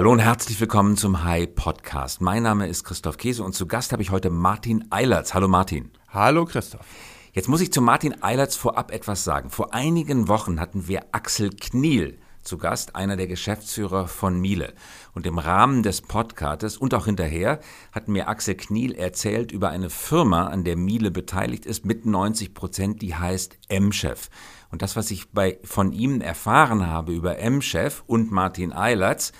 Hallo 0.00 0.12
und 0.12 0.20
herzlich 0.20 0.58
willkommen 0.58 0.96
zum 0.96 1.24
Hi 1.24 1.46
Podcast. 1.46 2.22
Mein 2.22 2.44
Name 2.44 2.66
ist 2.68 2.84
Christoph 2.84 3.18
Käse 3.18 3.44
und 3.44 3.52
zu 3.52 3.66
Gast 3.66 3.92
habe 3.92 4.00
ich 4.00 4.10
heute 4.10 4.30
Martin 4.30 4.86
Eilertz. 4.88 5.34
Hallo 5.34 5.46
Martin. 5.46 5.90
Hallo 6.08 6.46
Christoph. 6.46 6.86
Jetzt 7.34 7.50
muss 7.50 7.60
ich 7.60 7.70
zu 7.70 7.82
Martin 7.82 8.22
Eilertz 8.22 8.56
vorab 8.56 8.92
etwas 8.92 9.24
sagen. 9.24 9.50
Vor 9.50 9.74
einigen 9.74 10.26
Wochen 10.26 10.58
hatten 10.58 10.88
wir 10.88 11.04
Axel 11.12 11.50
Kniel 11.50 12.18
zu 12.40 12.56
Gast, 12.56 12.96
einer 12.96 13.18
der 13.18 13.26
Geschäftsführer 13.26 14.08
von 14.08 14.40
Miele. 14.40 14.72
Und 15.12 15.26
im 15.26 15.36
Rahmen 15.36 15.82
des 15.82 16.00
Podcasts 16.00 16.78
und 16.78 16.94
auch 16.94 17.04
hinterher 17.04 17.60
hat 17.92 18.08
mir 18.08 18.26
Axel 18.26 18.54
Kniel 18.54 18.94
erzählt 18.94 19.52
über 19.52 19.68
eine 19.68 19.90
Firma, 19.90 20.46
an 20.46 20.64
der 20.64 20.76
Miele 20.76 21.10
beteiligt 21.10 21.66
ist, 21.66 21.84
mit 21.84 22.06
90 22.06 22.54
Prozent, 22.54 23.02
die 23.02 23.16
heißt 23.16 23.58
M-Chef. 23.68 24.30
Und 24.70 24.80
das, 24.80 24.96
was 24.96 25.10
ich 25.10 25.30
bei, 25.32 25.58
von 25.62 25.92
ihm 25.92 26.22
erfahren 26.22 26.86
habe 26.86 27.12
über 27.12 27.38
M-Chef 27.38 28.02
und 28.06 28.32
Martin 28.32 28.72
Eilertz, 28.72 29.32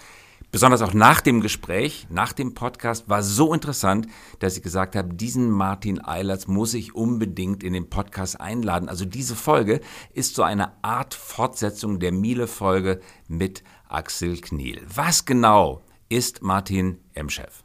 besonders 0.50 0.82
auch 0.82 0.94
nach 0.94 1.20
dem 1.20 1.40
Gespräch, 1.40 2.06
nach 2.10 2.32
dem 2.32 2.54
Podcast, 2.54 3.08
war 3.08 3.22
so 3.22 3.54
interessant, 3.54 4.06
dass 4.38 4.56
ich 4.56 4.62
gesagt 4.62 4.96
habe, 4.96 5.14
diesen 5.14 5.50
Martin 5.50 6.04
Eilertz 6.04 6.46
muss 6.46 6.74
ich 6.74 6.94
unbedingt 6.94 7.62
in 7.62 7.72
den 7.72 7.88
Podcast 7.88 8.40
einladen. 8.40 8.88
Also 8.88 9.04
diese 9.04 9.36
Folge 9.36 9.80
ist 10.12 10.34
so 10.34 10.42
eine 10.42 10.72
Art 10.82 11.14
Fortsetzung 11.14 12.00
der 12.00 12.12
Miele-Folge 12.12 13.00
mit 13.28 13.62
Axel 13.88 14.40
Kniel. 14.40 14.82
Was 14.94 15.24
genau 15.24 15.82
ist 16.08 16.42
Martin 16.42 16.98
M-Chef? 17.14 17.62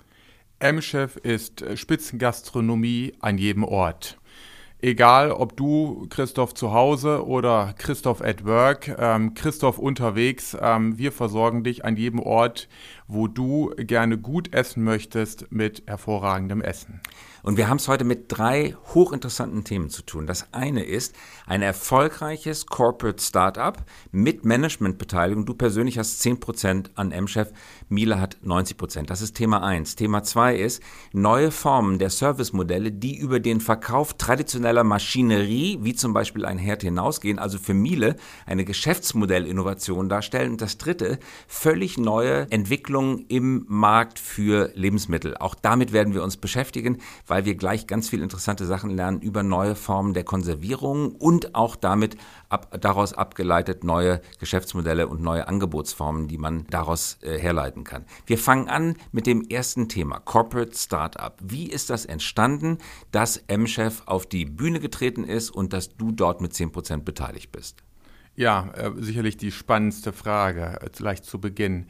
M-Chef 0.60 1.18
ist 1.18 1.64
Spitzengastronomie 1.76 3.14
an 3.20 3.38
jedem 3.38 3.64
Ort 3.64 4.18
egal 4.86 5.32
ob 5.32 5.58
du 5.58 6.06
Christoph 6.10 6.54
zu 6.54 6.72
Hause 6.72 7.26
oder 7.26 7.74
Christoph 7.78 8.22
at 8.22 8.46
Work, 8.46 8.96
ähm, 9.00 9.34
Christoph 9.34 9.80
unterwegs, 9.80 10.56
ähm, 10.62 11.00
wir 11.00 11.12
versorgen 11.12 11.64
dich 11.64 11.84
an 11.84 11.98
jedem 11.98 12.20
Ort, 12.20 12.68
wo 13.08 13.28
du 13.28 13.72
gerne 13.78 14.18
gut 14.18 14.54
essen 14.54 14.84
möchtest 14.84 15.52
mit 15.52 15.84
hervorragendem 15.86 16.62
Essen. 16.62 17.02
Und 17.46 17.58
wir 17.58 17.70
haben 17.70 17.78
es 17.78 17.88
heute 17.88 18.06
mit 18.06 18.26
drei 18.30 18.76
hochinteressanten 18.96 19.64
Themen 19.64 19.92
zu 19.92 20.02
tun. 20.02 20.26
Das 20.26 20.52
eine 20.52 20.84
ist 20.84 21.16
ein 21.46 21.62
erfolgreiches 21.62 22.66
Corporate 22.66 23.22
Startup 23.22 23.78
mit 24.12 24.46
Managementbeteiligung. 24.46 25.46
Du 25.46 25.54
persönlich 25.54 26.00
hast 26.00 26.20
10% 26.24 26.90
an 26.96 27.12
M-Chef, 27.12 27.52
Miele 27.88 28.20
hat 28.20 28.38
90%. 28.44 29.06
Das 29.06 29.22
ist 29.22 29.36
Thema 29.36 29.62
eins. 29.62 29.96
Thema 29.96 30.24
zwei 30.24 30.56
ist 30.56 30.82
neue 31.14 31.52
Formen 31.52 32.00
der 32.00 32.10
Servicemodelle, 32.10 32.92
die 32.92 33.16
über 33.16 33.40
den 33.40 33.62
Verkauf 33.62 34.16
traditioneller 34.16 34.84
Maschinerie, 34.84 35.78
wie 35.82 35.94
zum 35.94 36.14
Beispiel 36.14 36.46
ein 36.46 36.58
Herd 36.58 36.82
hinausgehen, 36.82 37.38
also 37.38 37.60
für 37.60 37.76
Miele 37.76 38.16
eine 38.48 38.66
Geschäftsmodellinnovation 38.66 40.10
darstellen. 40.10 40.54
Und 40.54 40.62
das 40.62 40.80
dritte, 40.80 41.20
völlig 41.48 42.00
neue 42.00 42.48
Entwicklungen 42.96 43.26
im 43.28 43.66
Markt 43.68 44.20
für 44.20 44.72
Lebensmittel. 44.74 45.38
Auch 45.38 45.56
damit 45.56 45.92
werden 45.94 46.14
wir 46.14 46.24
uns 46.24 46.38
beschäftigen, 46.38 46.98
weil 47.28 47.36
weil 47.36 47.44
wir 47.44 47.56
gleich 47.56 47.86
ganz 47.86 48.08
viele 48.08 48.24
interessante 48.24 48.66
Sachen 48.66 48.90
lernen 48.90 49.20
über 49.20 49.44
neue 49.44 49.76
Formen 49.76 50.14
der 50.14 50.24
Konservierung 50.24 51.12
und 51.12 51.54
auch 51.54 51.76
damit 51.76 52.16
ab, 52.48 52.78
daraus 52.80 53.12
abgeleitet 53.12 53.84
neue 53.84 54.22
Geschäftsmodelle 54.40 55.10
und 55.10 55.22
neue 55.22 55.46
Angebotsformen, 55.50 56.30
die 56.30 56.38
man 56.38 56.66
daraus 56.70 57.18
äh, 57.24 57.38
herleiten 57.38 57.84
kann. 57.84 58.06
Wir 58.26 58.38
fangen 58.38 58.70
an 58.70 58.96
mit 59.12 59.28
dem 59.28 59.42
ersten 59.50 59.90
Thema, 59.90 60.22
Corporate 60.22 60.78
Startup. 60.78 61.36
Wie 61.44 61.68
ist 61.68 61.90
das 61.90 62.06
entstanden, 62.06 62.78
dass 63.12 63.36
M-Chef 63.48 64.04
auf 64.06 64.26
die 64.26 64.46
Bühne 64.46 64.80
getreten 64.80 65.26
ist 65.26 65.50
und 65.50 65.74
dass 65.74 65.98
du 65.98 66.14
dort 66.14 66.40
mit 66.40 66.54
10% 66.54 67.00
beteiligt 67.00 67.52
bist? 67.52 67.84
Ja, 68.38 68.70
äh, 68.76 68.92
sicherlich 68.98 69.36
die 69.36 69.52
spannendste 69.52 70.14
Frage, 70.14 70.80
äh, 70.82 70.90
gleich 70.90 71.24
zu 71.24 71.40
Beginn. 71.40 71.88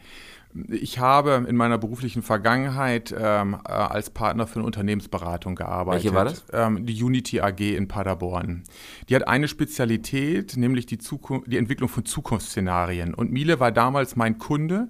Ich 0.69 0.99
habe 0.99 1.45
in 1.47 1.55
meiner 1.55 1.77
beruflichen 1.77 2.21
Vergangenheit 2.21 3.13
ähm, 3.17 3.57
äh, 3.67 3.71
als 3.71 4.09
Partner 4.09 4.47
für 4.47 4.59
eine 4.59 4.65
Unternehmensberatung 4.65 5.55
gearbeitet. 5.55 6.05
Welche 6.05 6.15
war 6.15 6.25
das? 6.25 6.45
Ähm, 6.53 6.85
die 6.85 7.03
Unity 7.03 7.41
AG 7.41 7.59
in 7.59 7.87
Paderborn. 7.87 8.63
Die 9.09 9.15
hat 9.15 9.27
eine 9.27 9.47
Spezialität, 9.47 10.55
nämlich 10.55 10.85
die, 10.85 10.97
Zukunft, 10.97 11.51
die 11.51 11.57
Entwicklung 11.57 11.89
von 11.89 12.05
Zukunftsszenarien. 12.05 13.13
Und 13.13 13.31
Miele 13.31 13.59
war 13.59 13.71
damals 13.71 14.15
mein 14.15 14.37
Kunde 14.37 14.87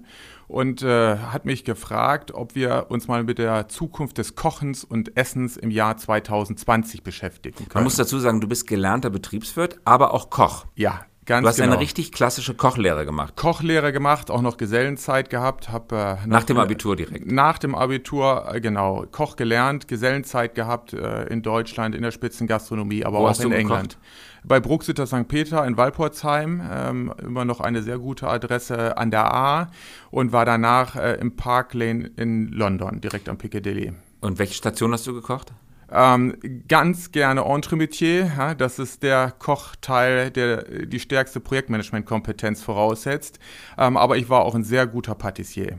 und 0.48 0.82
äh, 0.82 1.16
hat 1.16 1.44
mich 1.44 1.64
gefragt, 1.64 2.32
ob 2.32 2.54
wir 2.54 2.86
uns 2.88 3.08
mal 3.08 3.24
mit 3.24 3.38
der 3.38 3.68
Zukunft 3.68 4.18
des 4.18 4.36
Kochens 4.36 4.84
und 4.84 5.16
Essens 5.16 5.56
im 5.56 5.70
Jahr 5.70 5.96
2020 5.96 7.02
beschäftigen 7.02 7.56
können. 7.56 7.70
Man 7.74 7.84
muss 7.84 7.96
dazu 7.96 8.18
sagen, 8.18 8.40
du 8.40 8.46
bist 8.46 8.66
gelernter 8.68 9.10
Betriebswirt, 9.10 9.80
aber 9.84 10.14
auch 10.14 10.30
Koch. 10.30 10.66
Ja, 10.76 11.06
Ganz 11.26 11.42
du 11.42 11.48
hast 11.48 11.56
genau. 11.56 11.72
eine 11.72 11.80
richtig 11.80 12.12
klassische 12.12 12.54
Kochlehre 12.54 13.04
gemacht. 13.04 13.34
Kochlehre 13.34 13.92
gemacht, 13.92 14.30
auch 14.30 14.42
noch 14.42 14.56
Gesellenzeit 14.56 15.28
gehabt. 15.28 15.70
Hab, 15.70 15.90
äh, 15.90 15.96
nach, 15.96 16.26
nach, 16.26 16.44
dem 16.44 16.58
Abitur 16.58 16.94
direkt. 16.94 17.30
Nach 17.30 17.58
dem 17.58 17.74
Abitur, 17.74 18.46
äh, 18.52 18.60
genau. 18.60 19.04
Koch 19.10 19.34
gelernt, 19.34 19.88
Gesellenzeit 19.88 20.54
gehabt 20.54 20.92
äh, 20.92 21.24
in 21.24 21.42
Deutschland, 21.42 21.96
in 21.96 22.02
der 22.02 22.12
Spitzengastronomie, 22.12 23.04
aber 23.04 23.18
Wo 23.18 23.26
auch 23.26 23.40
in 23.40 23.50
England. 23.50 23.90
Gekocht? 23.90 24.06
Bei 24.44 24.60
Bruxitter 24.60 25.08
St. 25.08 25.26
Peter 25.26 25.66
in 25.66 25.76
Walporzheim, 25.76 26.62
ähm, 26.72 27.12
immer 27.20 27.44
noch 27.44 27.60
eine 27.60 27.82
sehr 27.82 27.98
gute 27.98 28.28
Adresse 28.28 28.96
an 28.96 29.10
der 29.10 29.34
A 29.34 29.70
und 30.12 30.30
war 30.32 30.44
danach 30.44 30.94
äh, 30.94 31.14
im 31.14 31.34
Park 31.34 31.74
Lane 31.74 32.08
in 32.14 32.52
London, 32.52 33.00
direkt 33.00 33.28
am 33.28 33.36
Piccadilly. 33.36 33.92
Und 34.20 34.38
welche 34.38 34.54
Station 34.54 34.92
hast 34.92 35.04
du 35.08 35.12
gekocht? 35.12 35.52
Ähm, 35.90 36.36
ganz 36.66 37.12
gerne 37.12 37.44
Entremetier, 37.44 38.32
ja, 38.36 38.54
das 38.54 38.78
ist 38.78 39.02
der 39.02 39.32
Kochteil, 39.38 40.30
der 40.30 40.86
die 40.86 40.98
stärkste 40.98 41.40
Projektmanagement-Kompetenz 41.40 42.62
voraussetzt. 42.62 43.38
Ähm, 43.78 43.96
aber 43.96 44.16
ich 44.16 44.28
war 44.28 44.42
auch 44.42 44.54
ein 44.54 44.64
sehr 44.64 44.86
guter 44.86 45.14
Patissier. 45.14 45.78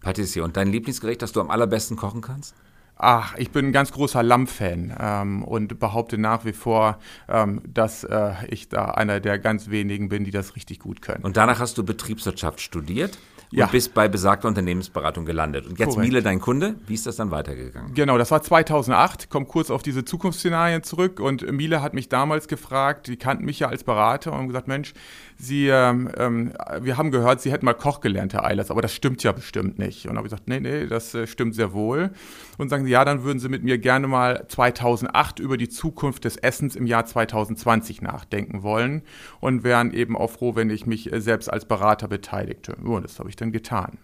Patissier. 0.00 0.44
Und 0.44 0.56
dein 0.56 0.68
Lieblingsgericht, 0.68 1.22
das 1.22 1.32
du 1.32 1.40
am 1.40 1.50
allerbesten 1.50 1.96
kochen 1.96 2.20
kannst? 2.20 2.54
Ach, 2.98 3.34
ich 3.36 3.50
bin 3.50 3.66
ein 3.66 3.72
ganz 3.72 3.92
großer 3.92 4.22
Lamm-Fan 4.22 4.96
ähm, 4.98 5.42
und 5.42 5.78
behaupte 5.78 6.16
nach 6.16 6.46
wie 6.46 6.54
vor, 6.54 6.98
ähm, 7.28 7.60
dass 7.66 8.04
äh, 8.04 8.32
ich 8.48 8.70
da 8.70 8.86
einer 8.86 9.20
der 9.20 9.38
ganz 9.38 9.68
wenigen 9.68 10.08
bin, 10.08 10.24
die 10.24 10.30
das 10.30 10.56
richtig 10.56 10.78
gut 10.78 11.02
können. 11.02 11.22
Und 11.24 11.36
danach 11.36 11.60
hast 11.60 11.76
du 11.76 11.84
Betriebswirtschaft 11.84 12.60
studiert? 12.60 13.18
Und 13.56 13.60
ja. 13.60 13.66
bist 13.68 13.94
bei 13.94 14.06
besagter 14.06 14.48
Unternehmensberatung 14.48 15.24
gelandet. 15.24 15.66
Und 15.66 15.78
jetzt 15.78 15.94
Korrekt. 15.94 16.10
Miele, 16.10 16.22
dein 16.22 16.40
Kunde, 16.40 16.74
wie 16.86 16.92
ist 16.92 17.06
das 17.06 17.16
dann 17.16 17.30
weitergegangen? 17.30 17.94
Genau, 17.94 18.18
das 18.18 18.30
war 18.30 18.42
2008, 18.42 19.30
komme 19.30 19.46
kurz 19.46 19.70
auf 19.70 19.82
diese 19.82 20.04
Zukunftsszenarien 20.04 20.82
zurück 20.82 21.20
und 21.20 21.50
Miele 21.50 21.80
hat 21.80 21.94
mich 21.94 22.10
damals 22.10 22.48
gefragt, 22.48 23.06
die 23.06 23.16
kannten 23.16 23.46
mich 23.46 23.60
ja 23.60 23.68
als 23.68 23.82
Berater 23.82 24.32
und 24.32 24.38
haben 24.38 24.48
gesagt, 24.48 24.68
Mensch, 24.68 24.92
Sie, 25.38 25.68
ähm, 25.68 26.10
ähm, 26.16 26.52
wir 26.80 26.96
haben 26.96 27.10
gehört, 27.10 27.42
Sie 27.42 27.52
hätten 27.52 27.66
mal 27.66 27.74
Koch 27.74 28.00
gelernt, 28.00 28.32
Herr 28.32 28.44
Eilers, 28.44 28.70
aber 28.70 28.80
das 28.80 28.94
stimmt 28.94 29.22
ja 29.22 29.32
bestimmt 29.32 29.78
nicht. 29.78 30.08
Und 30.08 30.16
habe 30.16 30.26
ich 30.26 30.30
gesagt, 30.30 30.48
nee, 30.48 30.60
nee, 30.60 30.86
das 30.86 31.14
äh, 31.14 31.26
stimmt 31.26 31.54
sehr 31.54 31.74
wohl. 31.74 32.10
Und 32.56 32.70
sagen 32.70 32.84
Sie, 32.86 32.90
ja, 32.90 33.04
dann 33.04 33.22
würden 33.22 33.38
Sie 33.38 33.50
mit 33.50 33.62
mir 33.62 33.76
gerne 33.78 34.08
mal 34.08 34.46
2008 34.48 35.38
über 35.38 35.58
die 35.58 35.68
Zukunft 35.68 36.24
des 36.24 36.38
Essens 36.38 36.74
im 36.74 36.86
Jahr 36.86 37.04
2020 37.04 38.00
nachdenken 38.00 38.62
wollen 38.62 39.02
und 39.40 39.62
wären 39.62 39.92
eben 39.92 40.16
auch 40.16 40.30
froh, 40.30 40.56
wenn 40.56 40.70
ich 40.70 40.86
mich 40.86 41.12
äh, 41.12 41.20
selbst 41.20 41.52
als 41.52 41.66
Berater 41.66 42.08
beteiligte. 42.08 42.74
Und 42.76 43.04
das 43.04 43.18
habe 43.18 43.28
ich 43.28 43.36
dann 43.36 43.52
getan. 43.52 43.98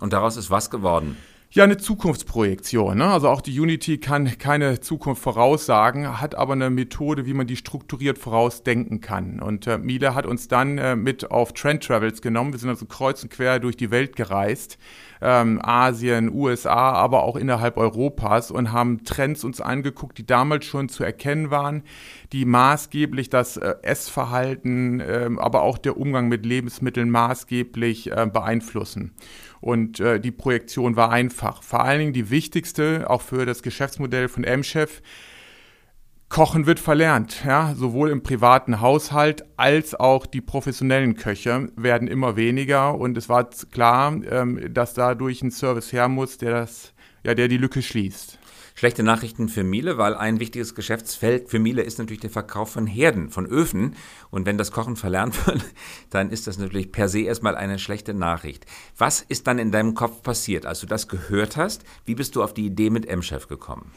Und 0.00 0.14
daraus 0.14 0.36
ist 0.36 0.50
was 0.50 0.70
geworden? 0.70 1.16
Ja, 1.54 1.64
eine 1.64 1.76
Zukunftsprojektion. 1.76 2.96
Ne? 2.96 3.04
Also 3.04 3.28
auch 3.28 3.42
die 3.42 3.60
Unity 3.60 3.98
kann 3.98 4.38
keine 4.38 4.80
Zukunft 4.80 5.22
voraussagen, 5.22 6.18
hat 6.18 6.34
aber 6.34 6.54
eine 6.54 6.70
Methode, 6.70 7.26
wie 7.26 7.34
man 7.34 7.46
die 7.46 7.56
strukturiert 7.56 8.16
vorausdenken 8.16 9.02
kann. 9.02 9.38
Und 9.38 9.66
äh, 9.66 9.76
Miele 9.76 10.14
hat 10.14 10.24
uns 10.24 10.48
dann 10.48 10.78
äh, 10.78 10.96
mit 10.96 11.30
auf 11.30 11.52
Trend 11.52 11.84
Travels 11.84 12.22
genommen. 12.22 12.52
Wir 12.52 12.58
sind 12.58 12.70
also 12.70 12.86
kreuz 12.86 13.22
und 13.22 13.28
quer 13.28 13.60
durch 13.60 13.76
die 13.76 13.90
Welt 13.90 14.16
gereist, 14.16 14.78
ähm, 15.20 15.60
Asien, 15.62 16.32
USA, 16.32 16.92
aber 16.92 17.22
auch 17.22 17.36
innerhalb 17.36 17.76
Europas 17.76 18.50
und 18.50 18.72
haben 18.72 19.04
Trends 19.04 19.44
uns 19.44 19.60
angeguckt, 19.60 20.16
die 20.16 20.26
damals 20.26 20.64
schon 20.64 20.88
zu 20.88 21.04
erkennen 21.04 21.50
waren, 21.50 21.82
die 22.32 22.46
maßgeblich 22.46 23.28
das 23.28 23.58
äh, 23.58 23.74
Essverhalten, 23.82 25.00
äh, 25.00 25.28
aber 25.36 25.60
auch 25.64 25.76
der 25.76 25.98
Umgang 25.98 26.28
mit 26.28 26.46
Lebensmitteln 26.46 27.10
maßgeblich 27.10 28.10
äh, 28.10 28.26
beeinflussen. 28.32 29.12
Und 29.62 30.00
äh, 30.00 30.20
die 30.20 30.32
Projektion 30.32 30.96
war 30.96 31.10
einfach. 31.10 31.62
Vor 31.62 31.84
allen 31.84 32.00
Dingen 32.00 32.12
die 32.12 32.30
wichtigste, 32.30 33.08
auch 33.08 33.22
für 33.22 33.46
das 33.46 33.62
Geschäftsmodell 33.62 34.28
von 34.28 34.44
M-Chef, 34.44 35.00
Kochen 36.28 36.66
wird 36.66 36.80
verlernt, 36.80 37.44
ja, 37.44 37.74
sowohl 37.74 38.08
im 38.08 38.22
privaten 38.22 38.80
Haushalt 38.80 39.44
als 39.58 39.94
auch 39.94 40.24
die 40.24 40.40
professionellen 40.40 41.14
Köche 41.14 41.70
werden 41.76 42.08
immer 42.08 42.36
weniger 42.36 42.98
und 42.98 43.18
es 43.18 43.28
war 43.28 43.50
klar, 43.70 44.18
ähm, 44.30 44.72
dass 44.72 44.94
dadurch 44.94 45.42
ein 45.42 45.50
Service 45.50 45.92
her 45.92 46.08
muss, 46.08 46.38
der 46.38 46.52
das, 46.52 46.94
ja, 47.22 47.34
der 47.34 47.48
die 47.48 47.58
Lücke 47.58 47.82
schließt. 47.82 48.38
Schlechte 48.74 49.02
Nachrichten 49.02 49.48
für 49.48 49.64
Miele, 49.64 49.98
weil 49.98 50.14
ein 50.14 50.40
wichtiges 50.40 50.74
Geschäftsfeld 50.74 51.50
für 51.50 51.58
Miele 51.58 51.82
ist 51.82 51.98
natürlich 51.98 52.20
der 52.20 52.30
Verkauf 52.30 52.72
von 52.72 52.86
Herden, 52.86 53.30
von 53.30 53.46
Öfen. 53.46 53.96
Und 54.30 54.46
wenn 54.46 54.58
das 54.58 54.72
Kochen 54.72 54.96
verlernt 54.96 55.46
wird, 55.46 55.64
dann 56.10 56.30
ist 56.30 56.46
das 56.46 56.58
natürlich 56.58 56.92
per 56.92 57.08
se 57.08 57.20
erstmal 57.20 57.56
eine 57.56 57.78
schlechte 57.78 58.14
Nachricht. 58.14 58.66
Was 58.96 59.20
ist 59.20 59.46
dann 59.46 59.58
in 59.58 59.72
deinem 59.72 59.94
Kopf 59.94 60.22
passiert, 60.22 60.66
als 60.66 60.80
du 60.80 60.86
das 60.86 61.08
gehört 61.08 61.56
hast? 61.56 61.84
Wie 62.04 62.14
bist 62.14 62.34
du 62.36 62.42
auf 62.42 62.54
die 62.54 62.66
Idee 62.66 62.90
mit 62.90 63.06
M-Chef 63.06 63.48
gekommen? 63.48 63.92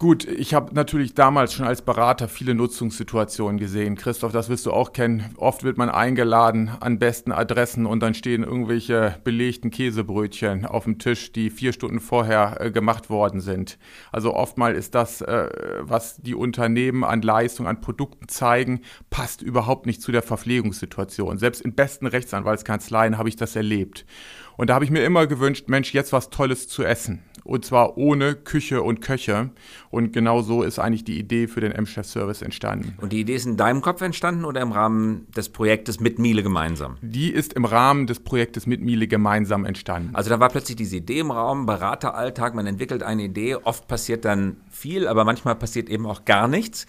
Gut, 0.00 0.24
ich 0.24 0.54
habe 0.54 0.74
natürlich 0.74 1.12
damals 1.12 1.52
schon 1.52 1.66
als 1.66 1.82
Berater 1.82 2.26
viele 2.26 2.54
Nutzungssituationen 2.54 3.58
gesehen. 3.60 3.96
Christoph, 3.96 4.32
das 4.32 4.48
wirst 4.48 4.64
du 4.64 4.72
auch 4.72 4.94
kennen. 4.94 5.34
Oft 5.36 5.62
wird 5.62 5.76
man 5.76 5.90
eingeladen 5.90 6.70
an 6.80 6.98
besten 6.98 7.32
Adressen 7.32 7.84
und 7.84 8.00
dann 8.00 8.14
stehen 8.14 8.42
irgendwelche 8.42 9.16
belegten 9.24 9.70
Käsebrötchen 9.70 10.64
auf 10.64 10.84
dem 10.84 10.98
Tisch, 10.98 11.32
die 11.32 11.50
vier 11.50 11.74
Stunden 11.74 12.00
vorher 12.00 12.56
äh, 12.60 12.70
gemacht 12.70 13.10
worden 13.10 13.42
sind. 13.42 13.76
Also 14.10 14.32
oftmal 14.32 14.74
ist 14.74 14.94
das, 14.94 15.20
äh, 15.20 15.50
was 15.80 16.16
die 16.16 16.34
Unternehmen 16.34 17.04
an 17.04 17.20
Leistung, 17.20 17.66
an 17.66 17.82
Produkten 17.82 18.26
zeigen, 18.26 18.80
passt 19.10 19.42
überhaupt 19.42 19.84
nicht 19.84 20.00
zu 20.00 20.12
der 20.12 20.22
Verpflegungssituation. 20.22 21.36
Selbst 21.36 21.60
in 21.60 21.74
besten 21.74 22.06
Rechtsanwaltskanzleien 22.06 23.18
habe 23.18 23.28
ich 23.28 23.36
das 23.36 23.54
erlebt. 23.54 24.06
Und 24.56 24.70
da 24.70 24.74
habe 24.74 24.84
ich 24.86 24.90
mir 24.90 25.04
immer 25.04 25.26
gewünscht, 25.26 25.68
Mensch, 25.68 25.92
jetzt 25.92 26.14
was 26.14 26.30
Tolles 26.30 26.68
zu 26.68 26.84
essen. 26.84 27.22
Und 27.44 27.64
zwar 27.64 27.96
ohne 27.96 28.34
Küche 28.34 28.82
und 28.82 29.00
Köche. 29.00 29.50
Und 29.90 30.12
genau 30.12 30.42
so 30.42 30.62
ist 30.62 30.78
eigentlich 30.78 31.04
die 31.04 31.18
Idee 31.18 31.46
für 31.46 31.60
den 31.60 31.72
M-Chef-Service 31.72 32.42
entstanden. 32.42 32.94
Und 33.00 33.12
die 33.12 33.20
Idee 33.20 33.34
ist 33.34 33.46
in 33.46 33.56
deinem 33.56 33.82
Kopf 33.82 34.00
entstanden 34.02 34.44
oder 34.44 34.60
im 34.60 34.72
Rahmen 34.72 35.26
des 35.36 35.48
Projektes 35.48 36.00
mit 36.00 36.18
Miele 36.18 36.42
gemeinsam? 36.42 36.96
Die 37.02 37.30
ist 37.30 37.52
im 37.52 37.64
Rahmen 37.64 38.06
des 38.06 38.20
Projektes 38.20 38.66
mit 38.66 38.80
Miele 38.80 39.06
gemeinsam 39.06 39.64
entstanden. 39.64 40.14
Also 40.14 40.30
da 40.30 40.40
war 40.40 40.48
plötzlich 40.48 40.76
diese 40.76 40.96
Idee 40.96 41.20
im 41.20 41.30
Raum, 41.30 41.66
Berateralltag, 41.66 42.54
man 42.54 42.66
entwickelt 42.66 43.02
eine 43.02 43.24
Idee, 43.24 43.56
oft 43.56 43.88
passiert 43.88 44.24
dann 44.24 44.56
viel, 44.70 45.08
aber 45.08 45.24
manchmal 45.24 45.54
passiert 45.54 45.88
eben 45.88 46.06
auch 46.06 46.24
gar 46.24 46.48
nichts. 46.48 46.86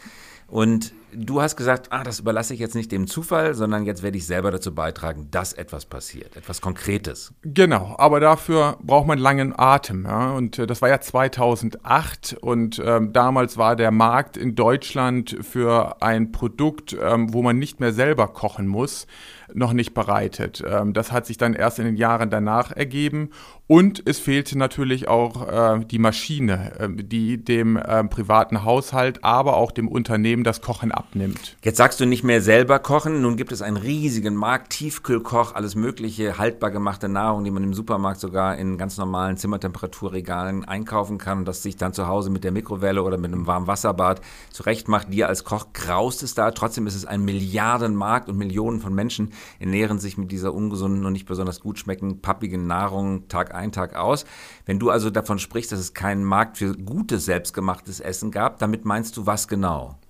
Und 0.48 0.94
du 1.13 1.41
hast 1.41 1.55
gesagt, 1.55 1.87
ah, 1.91 2.03
das 2.03 2.19
überlasse 2.19 2.53
ich 2.53 2.59
jetzt 2.59 2.75
nicht 2.75 2.91
dem 2.91 3.07
Zufall, 3.07 3.53
sondern 3.53 3.85
jetzt 3.85 4.03
werde 4.03 4.17
ich 4.17 4.25
selber 4.25 4.51
dazu 4.51 4.73
beitragen, 4.73 5.27
dass 5.31 5.53
etwas 5.53 5.85
passiert, 5.85 6.35
etwas 6.35 6.61
Konkretes. 6.61 7.33
Genau, 7.43 7.95
aber 7.97 8.19
dafür 8.19 8.77
braucht 8.81 9.07
man 9.07 9.19
langen 9.19 9.57
Atem. 9.57 10.05
Ja? 10.05 10.31
Und 10.31 10.59
äh, 10.59 10.67
das 10.67 10.81
war 10.81 10.89
ja 10.89 10.99
2008 10.99 12.37
und 12.41 12.81
ähm, 12.83 13.13
damals 13.13 13.57
war 13.57 13.75
der 13.75 13.91
Markt 13.91 14.37
in 14.37 14.55
Deutschland 14.55 15.37
für 15.41 16.01
ein 16.01 16.31
Produkt, 16.31 16.95
ähm, 17.01 17.33
wo 17.33 17.41
man 17.41 17.57
nicht 17.57 17.79
mehr 17.79 17.93
selber 17.93 18.27
kochen 18.27 18.67
muss, 18.67 19.07
noch 19.53 19.74
nicht 19.74 19.94
bereitet. 19.94 20.63
Ähm, 20.65 20.94
das 20.94 21.12
hat 21.12 21.25
sich 21.25 21.38
dann 21.38 21.53
erst 21.53 21.80
in 21.80 21.86
den 21.86 21.95
Jahren 21.95 22.30
danach 22.30 22.71
ergeben. 22.71 23.30
Und 23.68 24.03
es 24.06 24.19
fehlte 24.19 24.57
natürlich 24.57 25.07
auch 25.07 25.48
äh, 25.48 25.86
die 25.86 26.00
Maschine, 26.00 26.74
äh, 26.80 26.89
die 26.92 27.44
dem 27.44 27.77
äh, 27.77 28.03
privaten 28.03 28.63
Haushalt, 28.63 29.24
aber 29.24 29.56
auch 29.56 29.71
dem 29.71 29.88
Unternehmen 29.88 30.44
das 30.44 30.62
Kochen 30.62 30.92
abnimmt. 30.92 31.56
Jetzt 31.63 31.77
sagst 31.77 32.00
du 32.00 32.06
nicht 32.06 32.24
mehr 32.24 32.42
selber 32.42 32.80
kochen. 32.80 33.21
Nun 33.21 33.38
gibt 33.38 33.51
es 33.51 33.62
einen 33.62 33.77
riesigen 33.77 34.36
Markt, 34.36 34.71
Tiefkühlkoch, 34.74 35.56
alles 35.56 35.75
mögliche, 35.75 36.38
haltbar 36.38 36.71
gemachte 36.71 37.07
Nahrung, 37.07 37.44
die 37.44 37.51
man 37.51 37.63
im 37.63 37.74
Supermarkt 37.74 38.19
sogar 38.19 38.57
in 38.57 38.77
ganz 38.77 38.98
normalen 38.98 39.38
Zimmertemperaturregalen 39.38 40.65
einkaufen 40.65 41.18
kann 41.18 41.45
das 41.45 41.63
sich 41.63 41.75
dann 41.75 41.94
zu 41.94 42.07
Hause 42.07 42.30
mit 42.30 42.44
der 42.44 42.51
Mikrowelle 42.51 43.03
oder 43.03 43.18
mit 43.18 43.31
einem 43.31 43.48
warmen 43.48 43.68
Wasserbad 43.68 44.21
zurecht 44.51 44.88
macht. 44.88 45.13
Dir 45.13 45.27
als 45.27 45.44
Koch 45.44 45.68
graust 45.74 46.24
es 46.24 46.33
da. 46.33 46.51
Trotzdem 46.51 46.88
ist 46.88 46.95
es 46.95 47.06
ein 47.06 47.24
Milliardenmarkt 47.24 48.30
und 48.30 48.38
Millionen 48.38 48.80
von 48.80 48.94
Menschen 48.94 49.31
ernähren 49.59 49.99
sich 49.99 50.17
mit 50.17 50.31
dieser 50.31 50.53
ungesunden 50.53 51.05
und 51.05 51.13
nicht 51.13 51.25
besonders 51.25 51.59
gut 51.59 51.79
schmeckenden, 51.79 52.21
pappigen 52.21 52.67
Nahrung 52.67 53.27
Tag 53.27 53.53
ein, 53.53 53.71
Tag 53.71 53.95
aus. 53.95 54.25
Wenn 54.65 54.79
du 54.79 54.89
also 54.89 55.09
davon 55.09 55.39
sprichst, 55.39 55.71
dass 55.71 55.79
es 55.79 55.93
keinen 55.93 56.23
Markt 56.23 56.57
für 56.57 56.75
gutes, 56.75 57.25
selbstgemachtes 57.25 57.99
Essen 57.99 58.31
gab, 58.31 58.59
damit 58.59 58.85
meinst 58.85 59.17
du 59.17 59.25
was 59.25 59.47
genau? 59.47 60.00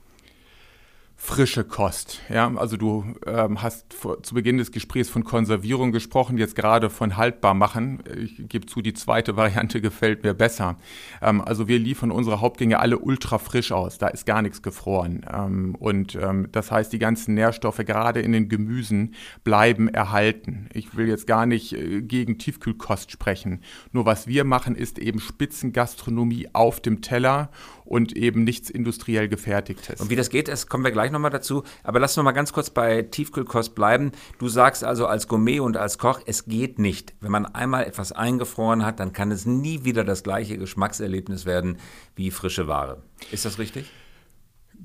Frische 1.24 1.64
Kost. 1.64 2.20
Ja, 2.30 2.52
also 2.56 2.78
du 2.78 3.14
ähm, 3.28 3.62
hast 3.62 3.94
vor, 3.94 4.24
zu 4.24 4.34
Beginn 4.34 4.58
des 4.58 4.72
Gesprächs 4.72 5.08
von 5.08 5.24
Konservierung 5.24 5.92
gesprochen, 5.92 6.40
jetzt 6.40 6.56
gerade 6.56 6.90
von 6.90 7.16
haltbar 7.16 7.54
machen. 7.54 8.02
Ich 8.18 8.50
gebe 8.50 8.66
zu, 8.66 8.82
die 8.82 8.94
zweite 8.94 9.38
Variante 9.38 9.82
gefällt 9.82 10.24
mir 10.24 10.34
besser. 10.34 10.78
Ähm, 11.22 11.40
also 11.40 11.68
wir 11.68 11.78
liefern 11.78 12.10
unsere 12.10 12.42
Hauptgänge 12.42 12.80
alle 12.80 12.98
ultra 12.98 13.38
frisch 13.38 13.72
aus. 13.72 14.00
Da 14.00 14.08
ist 14.08 14.26
gar 14.26 14.42
nichts 14.42 14.64
gefroren. 14.64 15.24
Ähm, 15.32 15.76
und 15.76 16.16
ähm, 16.16 16.48
das 16.52 16.72
heißt, 16.72 16.92
die 16.92 17.00
ganzen 17.00 17.36
Nährstoffe 17.36 17.86
gerade 17.86 18.20
in 18.20 18.32
den 18.32 18.50
Gemüsen 18.50 19.14
bleiben 19.44 19.90
erhalten. 19.90 20.70
Ich 20.74 20.98
will 20.98 21.08
jetzt 21.08 21.28
gar 21.28 21.46
nicht 21.46 21.74
äh, 21.74 22.02
gegen 22.02 22.40
Tiefkühlkost 22.40 23.12
sprechen. 23.12 23.62
Nur 23.92 24.08
was 24.08 24.26
wir 24.26 24.44
machen, 24.44 24.76
ist 24.76 24.98
eben 24.98 25.20
Spitzengastronomie 25.20 26.50
auf 26.54 26.80
dem 26.80 27.02
Teller 27.04 27.52
und 27.92 28.16
eben 28.16 28.46
nichts 28.46 28.70
industriell 28.70 29.28
gefertigtes. 29.28 30.00
Und 30.00 30.10
wie 30.10 30.16
das 30.16 30.30
geht, 30.30 30.48
das 30.48 30.68
kommen 30.68 30.86
wir 30.86 30.92
gleich 30.92 31.12
nochmal 31.12 31.30
dazu. 31.30 31.64
Aber 31.84 32.00
lass 32.00 32.18
uns 32.18 32.24
mal 32.24 32.32
ganz 32.32 32.54
kurz 32.54 32.70
bei 32.70 33.02
Tiefkühlkost 33.02 33.76
bleiben. 33.76 34.14
Du 34.40 34.48
sagst 34.48 34.86
also 34.86 35.08
als 35.08 35.28
Gourmet 35.28 35.60
und 35.60 35.76
als 35.76 35.98
Koch, 35.98 36.22
es 36.26 36.46
geht 36.46 36.80
nicht. 36.80 37.14
Wenn 37.20 37.32
man 37.32 37.46
einmal 37.46 37.84
etwas 37.84 38.14
eingefroren 38.14 38.86
hat, 38.86 39.02
dann 39.02 39.12
kann 39.12 39.30
es 39.30 39.46
nie 39.46 39.84
wieder 39.84 40.06
das 40.06 40.24
gleiche 40.24 40.58
Geschmackserlebnis 40.58 41.46
werden 41.46 41.80
wie 42.16 42.32
frische 42.32 42.66
Ware. 42.68 43.04
Ist 43.30 43.44
das 43.44 43.60
richtig? 43.60 43.92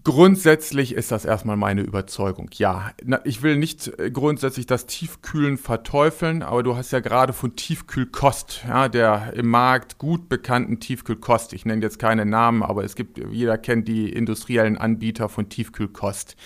Grundsätzlich 0.06 0.94
ist 0.94 1.10
das 1.10 1.24
erstmal 1.24 1.56
meine 1.56 1.80
Überzeugung. 1.80 2.48
Ja, 2.52 2.92
ich 3.24 3.42
will 3.42 3.56
nicht 3.56 3.88
äh, 3.98 4.08
grundsätzlich 4.12 4.64
das 4.64 4.86
Tiefkühlen 4.86 5.58
verteufeln, 5.58 6.44
aber 6.44 6.62
du 6.62 6.76
hast 6.76 6.92
ja 6.92 7.00
gerade 7.00 7.32
von 7.32 7.56
Tiefkühlkost, 7.56 8.66
ja, 8.68 8.88
der 8.88 9.32
im 9.34 9.48
Markt 9.48 9.98
gut 9.98 10.28
bekannten 10.28 10.78
Tiefkühlkost. 10.78 11.54
Ich 11.54 11.66
nenne 11.66 11.82
jetzt 11.82 11.98
keine 11.98 12.24
Namen, 12.24 12.62
aber 12.62 12.84
es 12.84 12.94
gibt, 12.94 13.18
jeder 13.32 13.58
kennt 13.58 13.88
die 13.88 14.08
industriellen 14.08 14.78
Anbieter 14.78 15.28
von 15.28 15.48
Tiefkühlkost 15.48 16.36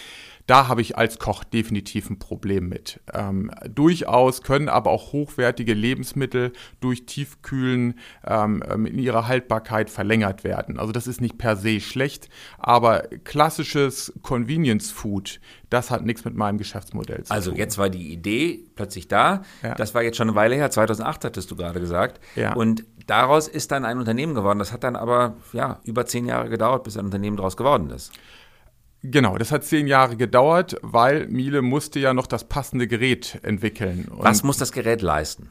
da 0.46 0.68
habe 0.68 0.80
ich 0.80 0.96
als 0.96 1.18
Koch 1.18 1.44
definitiv 1.44 2.10
ein 2.10 2.18
Problem 2.18 2.68
mit. 2.68 3.00
Ähm, 3.12 3.50
durchaus 3.68 4.42
können 4.42 4.68
aber 4.68 4.90
auch 4.90 5.12
hochwertige 5.12 5.74
Lebensmittel 5.74 6.52
durch 6.80 7.06
Tiefkühlen 7.06 7.98
ähm, 8.26 8.62
ähm, 8.68 8.86
in 8.86 8.98
ihrer 8.98 9.28
Haltbarkeit 9.28 9.90
verlängert 9.90 10.44
werden. 10.44 10.78
Also 10.78 10.92
das 10.92 11.06
ist 11.06 11.20
nicht 11.20 11.38
per 11.38 11.56
se 11.56 11.80
schlecht, 11.80 12.28
aber 12.58 13.02
klassisches 13.24 14.12
Convenience 14.22 14.90
Food, 14.90 15.40
das 15.68 15.90
hat 15.90 16.04
nichts 16.04 16.24
mit 16.24 16.34
meinem 16.34 16.58
Geschäftsmodell 16.58 17.24
zu 17.24 17.32
also 17.32 17.50
tun. 17.50 17.54
Also 17.54 17.62
jetzt 17.62 17.78
war 17.78 17.90
die 17.90 18.12
Idee 18.12 18.64
plötzlich 18.74 19.08
da. 19.08 19.42
Ja. 19.62 19.74
Das 19.74 19.94
war 19.94 20.02
jetzt 20.02 20.16
schon 20.16 20.28
eine 20.28 20.36
Weile 20.36 20.56
her, 20.56 20.70
2008 20.70 21.24
hattest 21.24 21.50
du 21.50 21.56
gerade 21.56 21.80
gesagt. 21.80 22.20
Ja. 22.34 22.54
Und 22.54 22.84
daraus 23.06 23.48
ist 23.48 23.70
dann 23.72 23.84
ein 23.84 23.98
Unternehmen 23.98 24.34
geworden. 24.34 24.58
Das 24.58 24.72
hat 24.72 24.84
dann 24.84 24.96
aber 24.96 25.36
ja, 25.52 25.80
über 25.84 26.06
zehn 26.06 26.26
Jahre 26.26 26.48
gedauert, 26.48 26.84
bis 26.84 26.96
ein 26.96 27.04
Unternehmen 27.04 27.36
daraus 27.36 27.56
geworden 27.56 27.90
ist. 27.90 28.12
Genau, 29.02 29.38
das 29.38 29.50
hat 29.50 29.64
zehn 29.64 29.86
Jahre 29.86 30.16
gedauert, 30.16 30.76
weil 30.82 31.26
Miele 31.28 31.62
musste 31.62 31.98
ja 32.00 32.12
noch 32.12 32.26
das 32.26 32.44
passende 32.44 32.86
Gerät 32.86 33.40
entwickeln. 33.42 34.06
Und 34.08 34.22
Was 34.22 34.42
muss 34.42 34.58
das 34.58 34.72
Gerät 34.72 35.00
leisten? 35.00 35.50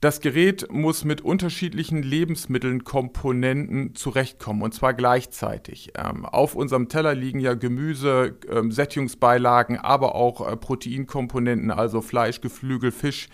Das 0.00 0.20
Gerät 0.20 0.70
muss 0.70 1.04
mit 1.04 1.22
unterschiedlichen 1.22 2.04
Lebensmitteln, 2.04 2.84
Komponenten 2.84 3.96
zurechtkommen 3.96 4.62
und 4.62 4.72
zwar 4.72 4.94
gleichzeitig. 4.94 5.90
Ähm, 5.96 6.24
auf 6.24 6.54
unserem 6.54 6.88
Teller 6.88 7.16
liegen 7.16 7.40
ja 7.40 7.54
Gemüse, 7.54 8.36
ähm, 8.48 8.70
Sättigungsbeilagen, 8.70 9.76
aber 9.76 10.14
auch 10.14 10.48
äh, 10.48 10.56
Proteinkomponenten, 10.56 11.72
also 11.72 12.00
Fleisch, 12.00 12.40
Geflügel, 12.40 12.92
Fisch 12.92 13.28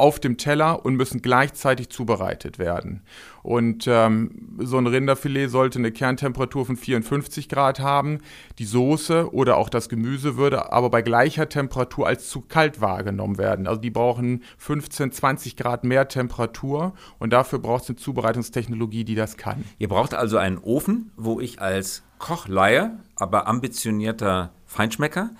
auf 0.00 0.18
dem 0.18 0.36
Teller 0.36 0.84
und 0.84 0.96
müssen 0.96 1.22
gleichzeitig 1.22 1.90
zubereitet 1.90 2.58
werden. 2.58 3.02
Und 3.42 3.86
ähm, 3.86 4.56
so 4.58 4.78
ein 4.78 4.86
Rinderfilet 4.86 5.48
sollte 5.48 5.78
eine 5.78 5.92
Kerntemperatur 5.92 6.66
von 6.66 6.76
54 6.76 7.48
Grad 7.48 7.80
haben. 7.80 8.18
Die 8.58 8.64
Soße 8.64 9.32
oder 9.32 9.56
auch 9.56 9.68
das 9.68 9.88
Gemüse 9.88 10.36
würde 10.36 10.72
aber 10.72 10.90
bei 10.90 11.02
gleicher 11.02 11.48
Temperatur 11.48 12.06
als 12.06 12.28
zu 12.28 12.40
kalt 12.40 12.80
wahrgenommen 12.80 13.38
werden. 13.38 13.66
Also 13.66 13.80
die 13.80 13.90
brauchen 13.90 14.42
15, 14.58 15.12
20 15.12 15.56
Grad 15.56 15.84
mehr 15.84 16.08
Temperatur 16.08 16.94
und 17.18 17.32
dafür 17.32 17.58
braucht 17.58 17.84
es 17.84 17.90
eine 17.90 17.96
Zubereitungstechnologie, 17.96 19.04
die 19.04 19.14
das 19.14 19.36
kann. 19.36 19.64
Ihr 19.78 19.88
braucht 19.88 20.14
also 20.14 20.36
einen 20.38 20.58
Ofen, 20.58 21.12
wo 21.16 21.40
ich 21.40 21.60
als 21.60 22.02
Kochleihe, 22.18 22.98
aber 23.16 23.46
ambitionierter 23.46 24.52
Feinschmecker 24.66 25.30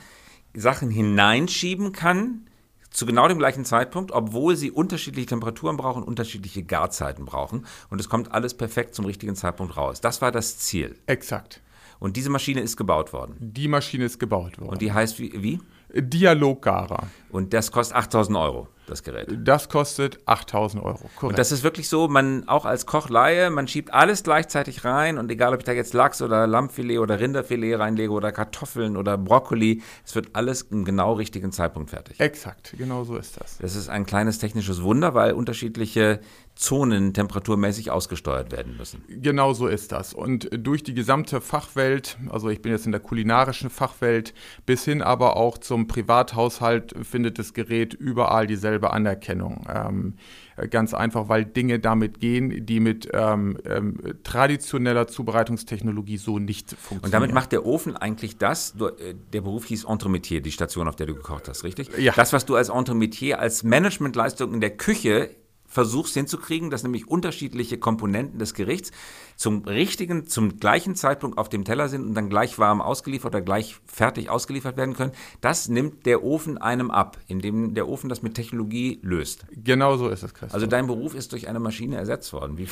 Sachen 0.55 0.91
hineinschieben 0.91 1.93
kann, 1.93 2.43
zu 2.91 3.07
genau 3.07 3.29
dem 3.29 3.39
gleichen 3.39 3.65
Zeitpunkt, 3.65 4.13
obwohl 4.13 4.57
sie 4.57 4.71
unterschiedliche 4.71 5.29
Temperaturen 5.29 5.77
brauchen, 5.77 6.03
unterschiedliche 6.03 6.63
Garzeiten 6.63 7.25
brauchen. 7.25 7.67
Und 7.89 8.01
es 8.01 8.09
kommt 8.09 8.33
alles 8.33 8.55
perfekt 8.55 8.95
zum 8.95 9.05
richtigen 9.05 9.37
Zeitpunkt 9.37 9.77
raus. 9.77 10.01
Das 10.01 10.21
war 10.21 10.33
das 10.33 10.59
Ziel. 10.59 10.97
Exakt. 11.07 11.63
Und 11.99 12.17
diese 12.17 12.31
Maschine 12.31 12.61
ist 12.61 12.77
gebaut 12.77 13.13
worden. 13.13 13.37
Die 13.39 13.69
Maschine 13.69 14.07
ist 14.07 14.19
gebaut 14.19 14.59
worden. 14.59 14.71
Und 14.71 14.83
die 14.83 14.93
heißt 14.93 15.19
wie? 15.19 15.33
wie? 15.43 15.61
Dialoggarer. 15.95 17.09
Und 17.31 17.53
das 17.53 17.71
kostet 17.71 17.97
8000 17.97 18.37
Euro 18.39 18.69
das 18.91 19.03
Gerät. 19.03 19.29
Das 19.45 19.69
kostet 19.69 20.19
8000 20.27 20.83
Euro. 20.83 20.99
Korrekt. 20.99 21.23
Und 21.23 21.39
das 21.39 21.53
ist 21.53 21.63
wirklich 21.63 21.89
so, 21.89 22.09
man 22.09 22.49
auch 22.49 22.65
als 22.65 22.87
Kochleihe, 22.87 23.51
man 23.51 23.69
schiebt 23.69 23.93
alles 23.93 24.23
gleichzeitig 24.23 24.85
rein 24.85 25.19
und 25.19 25.31
egal, 25.31 25.55
ob 25.55 25.61
ich 25.61 25.65
da 25.65 25.73
jetzt 25.73 25.95
Lachs 25.95 26.23
oder 26.23 26.47
Lammfilet 26.47 26.99
oder 26.99 27.21
Rinderfilet 27.21 27.77
reinlege 27.77 28.13
oder 28.13 28.33
Kartoffeln 28.33 28.97
oder 28.97 29.17
Brokkoli, 29.17 29.83
es 30.05 30.15
wird 30.15 30.31
alles 30.35 30.63
im 30.63 30.85
genau 30.85 31.15
richtigen 31.15 31.53
Zeitpunkt 31.53 31.91
fertig. 31.91 32.21
Exakt, 32.21 32.75
genau 32.77 33.05
so 33.05 33.17
ist 33.17 33.41
das. 33.41 33.59
Das 33.59 33.77
ist 33.77 33.89
ein 33.89 34.07
kleines 34.07 34.39
technisches 34.39 34.83
Wunder, 34.83 35.15
weil 35.15 35.33
unterschiedliche 35.33 36.21
Zonen 36.61 37.15
temperaturmäßig 37.15 37.91
ausgesteuert 37.91 38.53
werden 38.53 38.77
müssen. 38.77 39.03
Genau 39.09 39.55
so 39.55 39.67
ist 39.67 39.93
das. 39.93 40.13
Und 40.13 40.51
durch 40.53 40.83
die 40.83 40.93
gesamte 40.93 41.41
Fachwelt, 41.41 42.19
also 42.29 42.51
ich 42.51 42.61
bin 42.61 42.71
jetzt 42.71 42.85
in 42.85 42.93
der 42.93 43.01
kulinarischen 43.01 43.71
Fachwelt, 43.71 44.35
bis 44.67 44.85
hin 44.85 45.01
aber 45.01 45.39
auch 45.39 45.57
zum 45.57 45.87
Privathaushalt 45.87 46.95
findet 47.03 47.39
das 47.39 47.55
Gerät 47.55 47.95
überall 47.95 48.47
dieselbe 48.47 48.93
Anerkennung. 48.93 49.67
Ähm, 49.75 50.15
ganz 50.69 50.93
einfach, 50.93 51.31
weil 51.31 51.47
Dinge 51.47 51.79
damit 51.79 52.21
gehen, 52.21 52.67
die 52.67 52.81
mit 52.81 53.09
ähm, 53.15 53.57
ähm, 53.65 53.99
traditioneller 54.23 55.07
Zubereitungstechnologie 55.07 56.19
so 56.19 56.39
nicht 56.39 56.73
funktionieren. 56.73 57.05
Und 57.07 57.15
damit 57.15 57.33
macht 57.33 57.53
der 57.53 57.65
Ofen 57.65 57.97
eigentlich 57.97 58.37
das, 58.37 58.75
du, 58.75 58.89
äh, 58.89 59.15
der 59.33 59.41
Beruf 59.41 59.65
hieß 59.65 59.85
Entremetier, 59.85 60.43
die 60.43 60.53
Station, 60.53 60.89
auf 60.89 60.97
der 60.97 61.07
du 61.07 61.15
gekocht 61.15 61.49
hast, 61.49 61.65
richtig? 61.65 61.89
Ja. 61.97 62.13
Das, 62.15 62.35
was 62.35 62.45
du 62.45 62.55
als 62.55 62.69
Entremetier, 62.69 63.39
als 63.39 63.63
Managementleistung 63.63 64.53
in 64.53 64.61
der 64.61 64.77
Küche 64.77 65.31
versuchst 65.71 66.15
hinzukriegen, 66.15 66.69
dass 66.69 66.83
nämlich 66.83 67.09
unterschiedliche 67.09 67.79
Komponenten 67.79 68.39
des 68.39 68.55
Gerichts 68.55 68.91
zum 69.37 69.63
richtigen, 69.65 70.27
zum 70.27 70.59
gleichen 70.59 70.97
Zeitpunkt 70.97 71.39
auf 71.39 71.49
dem 71.49 71.65
Teller 71.65 71.89
sind 71.89 72.05
und 72.05 72.15
dann 72.15 72.29
gleich 72.29 72.59
warm 72.59 72.83
ausgeliefert 72.83 73.35
oder 73.35 73.41
gleich 73.41 73.77
fertig 73.87 74.29
ausgeliefert 74.29 74.77
werden 74.77 74.95
können. 74.95 75.13
Das 75.41 75.69
nimmt 75.69 76.05
der 76.05 76.23
Ofen 76.23 76.59
einem 76.59 76.91
ab, 76.91 77.17
indem 77.29 77.73
der 77.73 77.89
Ofen 77.89 78.11
das 78.11 78.21
mit 78.21 78.35
Technologie 78.35 78.99
löst. 79.03 79.47
Genau 79.53 79.97
so 79.97 80.09
ist 80.09 80.25
es, 80.25 80.35
Christoph. 80.35 80.55
Also 80.55 80.67
dein 80.67 80.89
Beruf 80.89 81.15
ist 81.15 81.33
durch 81.33 81.49
eine 81.49 81.61
Maschine 81.61 81.97
ersetzt 81.97 82.33
worden. 82.33 82.59
Wie, 82.59 82.67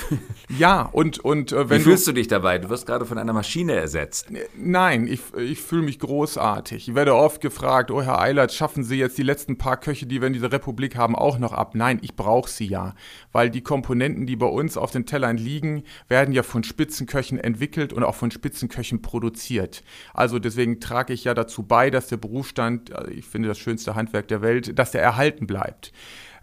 ja, 0.59 0.83
und, 0.83 1.21
und 1.21 1.52
äh, 1.52 1.71
wenn 1.71 1.78
Wie 1.78 1.85
fühlst 1.85 2.07
du, 2.07 2.11
du 2.11 2.17
dich 2.17 2.28
dabei? 2.28 2.59
Du 2.59 2.69
wirst 2.69 2.85
gerade 2.85 3.07
von 3.07 3.17
einer 3.17 3.33
Maschine 3.33 3.75
ersetzt. 3.75 4.26
Nein, 4.57 5.07
ich, 5.07 5.21
ich 5.37 5.62
fühle 5.62 5.83
mich 5.83 6.00
großartig. 6.00 6.88
Ich 6.88 6.95
werde 6.95 7.14
oft 7.14 7.40
gefragt, 7.40 7.93
oh 7.93 8.02
Herr 8.02 8.21
Eilert, 8.21 8.52
schaffen 8.52 8.83
Sie 8.83 8.97
jetzt 8.97 9.17
die 9.17 9.23
letzten 9.23 9.57
paar 9.57 9.76
Köche, 9.76 10.07
die 10.07 10.21
wir 10.21 10.26
in 10.26 10.33
dieser 10.33 10.50
Republik 10.50 10.97
haben, 10.97 11.14
auch 11.14 11.38
noch 11.38 11.52
ab? 11.52 11.76
Nein, 11.76 12.00
ich 12.02 12.17
brauche 12.17 12.50
sie 12.50 12.67
ja 12.67 12.88
weil 13.33 13.50
die 13.50 13.61
Komponenten, 13.61 14.26
die 14.26 14.37
bei 14.37 14.47
uns 14.47 14.76
auf 14.76 14.90
den 14.90 15.07
Tellern 15.07 15.37
liegen, 15.37 15.85
werden 16.09 16.33
ja 16.33 16.42
von 16.42 16.64
Spitzenköchen 16.64 17.38
entwickelt 17.38 17.92
und 17.92 18.02
auch 18.02 18.14
von 18.14 18.30
Spitzenköchen 18.30 19.02
produziert. 19.02 19.83
Also 20.14 20.38
deswegen 20.38 20.80
trage 20.80 21.12
ich 21.12 21.25
ja 21.25 21.35
dazu 21.35 21.62
bei, 21.62 21.90
dass 21.90 22.09
der 22.09 22.16
Berufsstand, 22.16 22.92
also 22.92 23.11
ich 23.11 23.25
finde 23.25 23.49
das 23.49 23.59
schönste 23.59 23.95
Handwerk 23.95 24.28
der 24.28 24.42
Welt, 24.42 24.78
dass 24.78 24.90
der 24.90 25.02
erhalten 25.02 25.47
bleibt. 25.47 25.92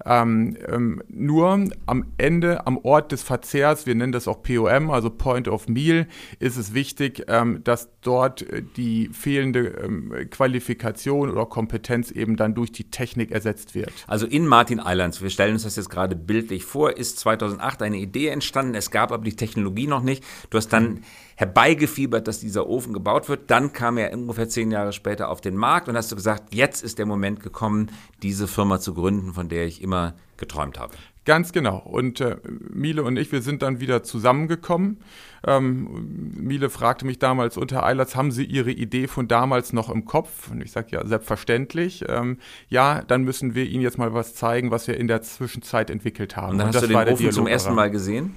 Ähm, 0.05 0.55
ähm, 0.67 1.01
nur 1.07 1.67
am 1.85 2.05
Ende, 2.17 2.67
am 2.67 2.77
Ort 2.77 3.11
des 3.11 3.23
Verzehrs, 3.23 3.85
wir 3.85 3.95
nennen 3.95 4.11
das 4.11 4.27
auch 4.27 4.43
POM, 4.43 4.91
also 4.91 5.09
Point 5.09 5.47
of 5.47 5.67
Meal, 5.67 6.07
ist 6.39 6.57
es 6.57 6.73
wichtig, 6.73 7.23
ähm, 7.27 7.63
dass 7.63 7.89
dort 8.01 8.43
äh, 8.43 8.61
die 8.77 9.09
fehlende 9.09 9.67
ähm, 9.83 10.13
Qualifikation 10.29 11.31
oder 11.31 11.45
Kompetenz 11.45 12.11
eben 12.11 12.35
dann 12.37 12.53
durch 12.53 12.71
die 12.71 12.91
Technik 12.91 13.31
ersetzt 13.31 13.73
wird. 13.73 13.91
Also 14.07 14.27
in 14.27 14.47
Martin 14.47 14.81
Islands, 14.83 15.21
wir 15.21 15.29
stellen 15.29 15.53
uns 15.53 15.63
das 15.63 15.75
jetzt 15.75 15.89
gerade 15.89 16.15
bildlich 16.15 16.63
vor, 16.63 16.97
ist 16.97 17.19
2008 17.19 17.81
eine 17.81 17.97
Idee 17.97 18.27
entstanden, 18.27 18.75
es 18.75 18.91
gab 18.91 19.11
aber 19.11 19.23
die 19.23 19.35
Technologie 19.35 19.87
noch 19.87 20.03
nicht. 20.03 20.23
Du 20.51 20.57
hast 20.57 20.69
dann 20.69 21.01
herbeigefiebert, 21.35 22.27
dass 22.27 22.39
dieser 22.39 22.67
Ofen 22.67 22.93
gebaut 22.93 23.27
wird. 23.27 23.51
Dann 23.51 23.73
kam 23.73 23.97
er 23.97 24.13
ungefähr 24.13 24.47
zehn 24.47 24.71
Jahre 24.71 24.93
später 24.93 25.29
auf 25.29 25.41
den 25.41 25.55
Markt 25.55 25.89
und 25.89 25.97
hast 25.97 26.11
du 26.11 26.15
gesagt, 26.15 26.53
jetzt 26.53 26.83
ist 26.83 26.97
der 26.97 27.05
Moment 27.05 27.41
gekommen, 27.41 27.91
diese 28.23 28.47
Firma 28.47 28.79
zu 28.79 28.93
gründen, 28.93 29.33
von 29.33 29.49
der 29.49 29.65
ich 29.65 29.81
immer 29.81 29.94
geträumt 30.37 30.79
habe. 30.79 30.93
Ganz 31.25 31.51
genau. 31.51 31.77
Und 31.77 32.21
äh, 32.21 32.37
Miele 32.71 33.03
und 33.03 33.17
ich, 33.17 33.31
wir 33.31 33.41
sind 33.41 33.63
dann 33.63 33.79
wieder 33.79 34.03
zusammengekommen. 34.03 34.99
Ähm, 35.45 36.33
Miele 36.37 36.69
fragte 36.69 37.05
mich 37.05 37.17
damals 37.17 37.57
unter 37.57 37.83
Eilerts, 37.83 38.15
haben 38.15 38.31
Sie 38.31 38.45
Ihre 38.45 38.69
Idee 38.71 39.07
von 39.07 39.27
damals 39.27 39.73
noch 39.73 39.89
im 39.89 40.05
Kopf? 40.05 40.51
Und 40.51 40.61
ich 40.61 40.71
sage, 40.71 40.89
ja, 40.91 41.05
selbstverständlich. 41.05 42.05
Ähm, 42.07 42.37
ja, 42.69 43.01
dann 43.01 43.23
müssen 43.23 43.55
wir 43.55 43.65
Ihnen 43.65 43.81
jetzt 43.81 43.97
mal 43.97 44.13
was 44.13 44.35
zeigen, 44.35 44.69
was 44.69 44.87
wir 44.87 44.97
in 44.97 45.07
der 45.07 45.23
Zwischenzeit 45.23 45.89
entwickelt 45.89 46.37
haben. 46.37 46.53
Und 46.53 46.57
dann 46.59 46.67
und 46.67 46.75
hast 46.75 46.83
du 46.83 46.87
den 46.87 47.13
Ofen 47.13 47.31
zum 47.31 47.47
ersten 47.47 47.73
Mal 47.73 47.89
gesehen? 47.89 48.35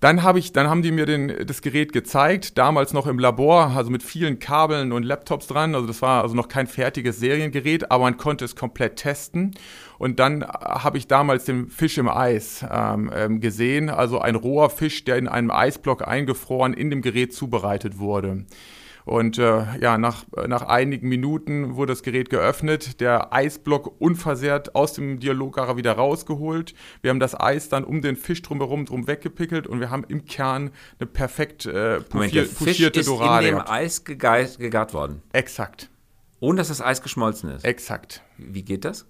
Dann 0.00 0.22
habe 0.22 0.38
ich, 0.38 0.52
dann 0.52 0.68
haben 0.68 0.82
die 0.82 0.92
mir 0.92 1.06
den, 1.06 1.46
das 1.46 1.62
Gerät 1.62 1.92
gezeigt, 1.92 2.58
damals 2.58 2.92
noch 2.92 3.06
im 3.06 3.18
Labor, 3.18 3.72
also 3.74 3.90
mit 3.90 4.02
vielen 4.02 4.38
Kabeln 4.38 4.92
und 4.92 5.04
Laptops 5.04 5.46
dran. 5.46 5.74
Also 5.74 5.86
das 5.86 6.02
war 6.02 6.22
also 6.22 6.34
noch 6.34 6.48
kein 6.48 6.66
fertiges 6.66 7.18
Seriengerät, 7.18 7.90
aber 7.90 8.04
man 8.04 8.16
konnte 8.18 8.44
es 8.44 8.56
komplett 8.56 8.96
testen. 8.96 9.54
Und 9.98 10.20
dann 10.20 10.44
habe 10.44 10.98
ich 10.98 11.06
damals 11.06 11.46
den 11.46 11.68
Fisch 11.70 11.96
im 11.96 12.08
Eis 12.08 12.64
ähm, 12.70 13.10
ähm, 13.14 13.40
gesehen, 13.40 13.88
also 13.88 14.20
ein 14.20 14.34
roher 14.34 14.68
Fisch, 14.68 15.04
der 15.04 15.16
in 15.16 15.28
einem 15.28 15.50
Eisblock 15.50 16.06
eingefroren 16.06 16.74
in 16.74 16.90
dem 16.90 17.00
Gerät 17.00 17.32
zubereitet 17.32 17.98
wurde. 17.98 18.44
Und 19.06 19.38
äh, 19.38 19.78
ja, 19.78 19.98
nach, 19.98 20.24
nach 20.48 20.62
einigen 20.62 21.08
Minuten 21.08 21.76
wurde 21.76 21.92
das 21.92 22.02
Gerät 22.02 22.28
geöffnet, 22.28 23.00
der 23.00 23.32
Eisblock 23.32 24.00
unversehrt 24.00 24.74
aus 24.74 24.94
dem 24.94 25.20
Dialoggarer 25.20 25.76
wieder 25.76 25.92
rausgeholt. 25.92 26.74
Wir 27.02 27.10
haben 27.10 27.20
das 27.20 27.38
Eis 27.38 27.68
dann 27.68 27.84
um 27.84 28.02
den 28.02 28.16
Fisch 28.16 28.42
drumherum 28.42 28.84
drum 28.84 29.06
weggepickelt 29.06 29.68
und 29.68 29.78
wir 29.78 29.90
haben 29.90 30.02
im 30.08 30.24
Kern 30.24 30.72
eine 30.98 31.06
perfekt 31.06 31.66
äh, 31.66 32.00
Moment, 32.12 32.34
der 32.34 32.46
Fisch 32.46 32.80
ist 32.80 33.06
Dorade. 33.06 33.46
in 33.46 33.54
dem 33.54 33.64
Eis 33.64 34.04
gegart 34.04 34.92
worden? 34.92 35.22
Exakt. 35.32 35.88
Ohne 36.40 36.58
dass 36.58 36.68
das 36.68 36.82
Eis 36.82 37.00
geschmolzen 37.00 37.50
ist? 37.50 37.64
Exakt. 37.64 38.22
Wie 38.38 38.64
geht 38.64 38.84
das? 38.84 39.06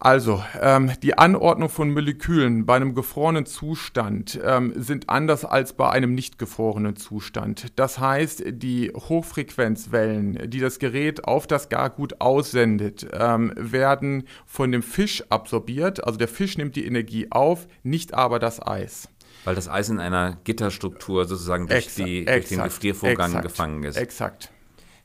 Also, 0.00 0.44
ähm, 0.60 0.92
die 1.02 1.18
Anordnung 1.18 1.68
von 1.68 1.92
Molekülen 1.92 2.66
bei 2.66 2.76
einem 2.76 2.94
gefrorenen 2.94 3.46
Zustand 3.46 4.38
ähm, 4.44 4.72
sind 4.76 5.08
anders 5.08 5.44
als 5.44 5.72
bei 5.72 5.90
einem 5.90 6.14
nicht 6.14 6.38
gefrorenen 6.38 6.94
Zustand. 6.94 7.66
Das 7.74 7.98
heißt, 7.98 8.44
die 8.46 8.92
Hochfrequenzwellen, 8.94 10.50
die 10.50 10.60
das 10.60 10.78
Gerät 10.78 11.24
auf 11.24 11.48
das 11.48 11.68
Gargut 11.68 12.20
aussendet, 12.20 13.08
ähm, 13.12 13.52
werden 13.56 14.28
von 14.46 14.70
dem 14.70 14.84
Fisch 14.84 15.24
absorbiert. 15.30 16.04
Also 16.04 16.16
der 16.16 16.28
Fisch 16.28 16.56
nimmt 16.58 16.76
die 16.76 16.86
Energie 16.86 17.26
auf, 17.30 17.66
nicht 17.82 18.14
aber 18.14 18.38
das 18.38 18.64
Eis. 18.64 19.08
Weil 19.44 19.56
das 19.56 19.68
Eis 19.68 19.88
in 19.88 19.98
einer 19.98 20.38
Gitterstruktur 20.44 21.24
sozusagen 21.24 21.66
durch, 21.66 21.86
exakt, 21.86 22.06
die, 22.06 22.24
durch 22.24 22.36
exakt, 22.36 22.50
den 22.52 22.64
Gefriervorgang 22.64 23.30
exakt, 23.30 23.42
gefangen 23.42 23.82
ist. 23.82 23.96
Exakt. 23.96 24.52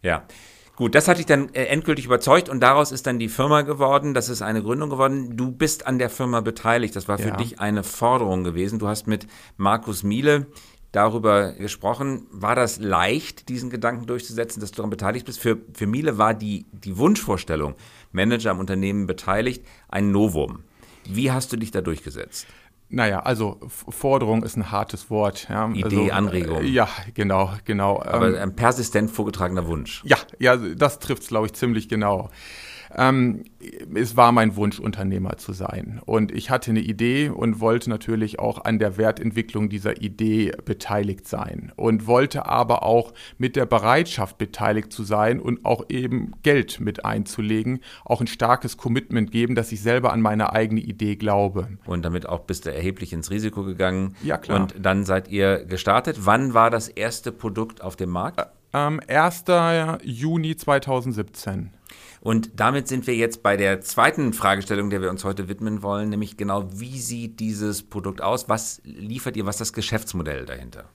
Ja. 0.03 0.23
Gut, 0.75 0.95
das 0.95 1.07
hat 1.07 1.19
dich 1.19 1.27
dann 1.27 1.53
äh, 1.53 1.65
endgültig 1.65 2.05
überzeugt 2.05 2.49
und 2.49 2.59
daraus 2.59 2.91
ist 2.91 3.05
dann 3.05 3.19
die 3.19 3.29
Firma 3.29 3.61
geworden, 3.61 4.15
das 4.15 4.27
ist 4.27 4.41
eine 4.41 4.63
Gründung 4.63 4.89
geworden. 4.89 5.37
Du 5.37 5.51
bist 5.51 5.85
an 5.85 5.99
der 5.99 6.09
Firma 6.09 6.41
beteiligt, 6.41 6.95
das 6.95 7.07
war 7.07 7.19
für 7.19 7.29
ja. 7.29 7.37
dich 7.37 7.59
eine 7.59 7.83
Forderung 7.83 8.43
gewesen. 8.43 8.79
Du 8.79 8.87
hast 8.87 9.05
mit 9.05 9.27
Markus 9.55 10.01
Miele 10.01 10.47
darüber 10.91 11.53
gesprochen. 11.53 12.25
War 12.31 12.55
das 12.55 12.79
leicht, 12.79 13.49
diesen 13.49 13.69
Gedanken 13.69 14.07
durchzusetzen, 14.07 14.61
dass 14.61 14.71
du 14.71 14.77
daran 14.77 14.89
beteiligt 14.89 15.27
bist? 15.27 15.39
Für, 15.39 15.57
für 15.73 15.85
Miele 15.85 16.17
war 16.17 16.33
die, 16.33 16.65
die 16.71 16.97
Wunschvorstellung, 16.97 17.75
Manager 18.11 18.51
am 18.51 18.59
Unternehmen 18.59 19.05
beteiligt, 19.05 19.63
ein 19.89 20.11
Novum. 20.11 20.63
Wie 21.05 21.31
hast 21.31 21.51
du 21.51 21.57
dich 21.57 21.69
da 21.69 21.81
durchgesetzt? 21.81 22.47
Naja, 22.93 23.21
also 23.21 23.59
Forderung 23.67 24.43
ist 24.43 24.55
ein 24.55 24.69
hartes 24.69 25.09
Wort. 25.09 25.47
Ja. 25.49 25.67
Idee, 25.69 25.83
also, 25.83 26.11
Anregung. 26.11 26.63
Ja, 26.63 26.87
genau, 27.15 27.51
genau. 27.65 27.99
Aber 27.99 28.27
ähm, 28.27 28.35
ein 28.35 28.55
persistent 28.55 29.09
vorgetragener 29.09 29.65
Wunsch. 29.65 30.03
Ja, 30.05 30.17
ja, 30.37 30.55
das 30.57 30.99
trifft 30.99 31.23
es, 31.23 31.29
glaube 31.29 31.47
ich, 31.47 31.53
ziemlich 31.53 31.89
genau. 31.89 32.29
Ähm, 32.95 33.43
es 33.95 34.17
war 34.17 34.31
mein 34.31 34.55
Wunsch, 34.55 34.79
Unternehmer 34.79 35.37
zu 35.37 35.53
sein. 35.53 36.01
Und 36.05 36.31
ich 36.31 36.49
hatte 36.49 36.71
eine 36.71 36.81
Idee 36.81 37.29
und 37.29 37.59
wollte 37.59 37.89
natürlich 37.89 38.39
auch 38.39 38.65
an 38.65 38.79
der 38.79 38.97
Wertentwicklung 38.97 39.69
dieser 39.69 40.01
Idee 40.01 40.51
beteiligt 40.65 41.27
sein. 41.27 41.71
Und 41.75 42.07
wollte 42.07 42.45
aber 42.45 42.83
auch 42.83 43.13
mit 43.37 43.55
der 43.55 43.65
Bereitschaft 43.65 44.37
beteiligt 44.37 44.91
zu 44.91 45.03
sein 45.03 45.39
und 45.39 45.65
auch 45.65 45.85
eben 45.89 46.33
Geld 46.43 46.79
mit 46.79 47.05
einzulegen, 47.05 47.79
auch 48.05 48.21
ein 48.21 48.27
starkes 48.27 48.77
Commitment 48.77 49.31
geben, 49.31 49.55
dass 49.55 49.71
ich 49.71 49.81
selber 49.81 50.13
an 50.13 50.21
meine 50.21 50.53
eigene 50.53 50.81
Idee 50.81 51.15
glaube. 51.15 51.67
Und 51.85 52.03
damit 52.05 52.27
auch 52.27 52.41
bist 52.41 52.65
du 52.65 52.73
erheblich 52.73 53.13
ins 53.13 53.31
Risiko 53.31 53.63
gegangen. 53.63 54.15
Ja, 54.23 54.37
klar. 54.37 54.61
Und 54.61 54.75
dann 54.79 55.03
seid 55.03 55.29
ihr 55.29 55.65
gestartet. 55.65 56.25
Wann 56.25 56.53
war 56.53 56.69
das 56.69 56.87
erste 56.87 57.31
Produkt 57.31 57.81
auf 57.81 57.95
dem 57.95 58.09
Markt? 58.09 58.45
Ähm, 58.73 58.99
1. 59.07 59.45
Juni 60.03 60.55
2017. 60.55 61.71
Und 62.23 62.51
damit 62.55 62.87
sind 62.87 63.05
wir 63.05 63.17
jetzt 63.17 63.43
bei 63.43 63.57
der 63.57 63.81
zweiten 63.81 64.31
Fragestellung, 64.31 64.89
der 64.89 65.01
wir 65.01 65.09
uns 65.09 65.25
heute 65.25 65.49
widmen 65.49 65.83
wollen, 65.83 66.07
nämlich 66.07 66.37
genau, 66.37 66.69
wie 66.71 66.97
sieht 66.97 67.41
dieses 67.41 67.83
Produkt 67.83 68.21
aus? 68.21 68.47
Was 68.47 68.79
liefert 68.85 69.35
ihr? 69.35 69.45
Was 69.45 69.55
ist 69.55 69.59
das 69.59 69.73
Geschäftsmodell 69.73 70.45
dahinter? 70.45 70.85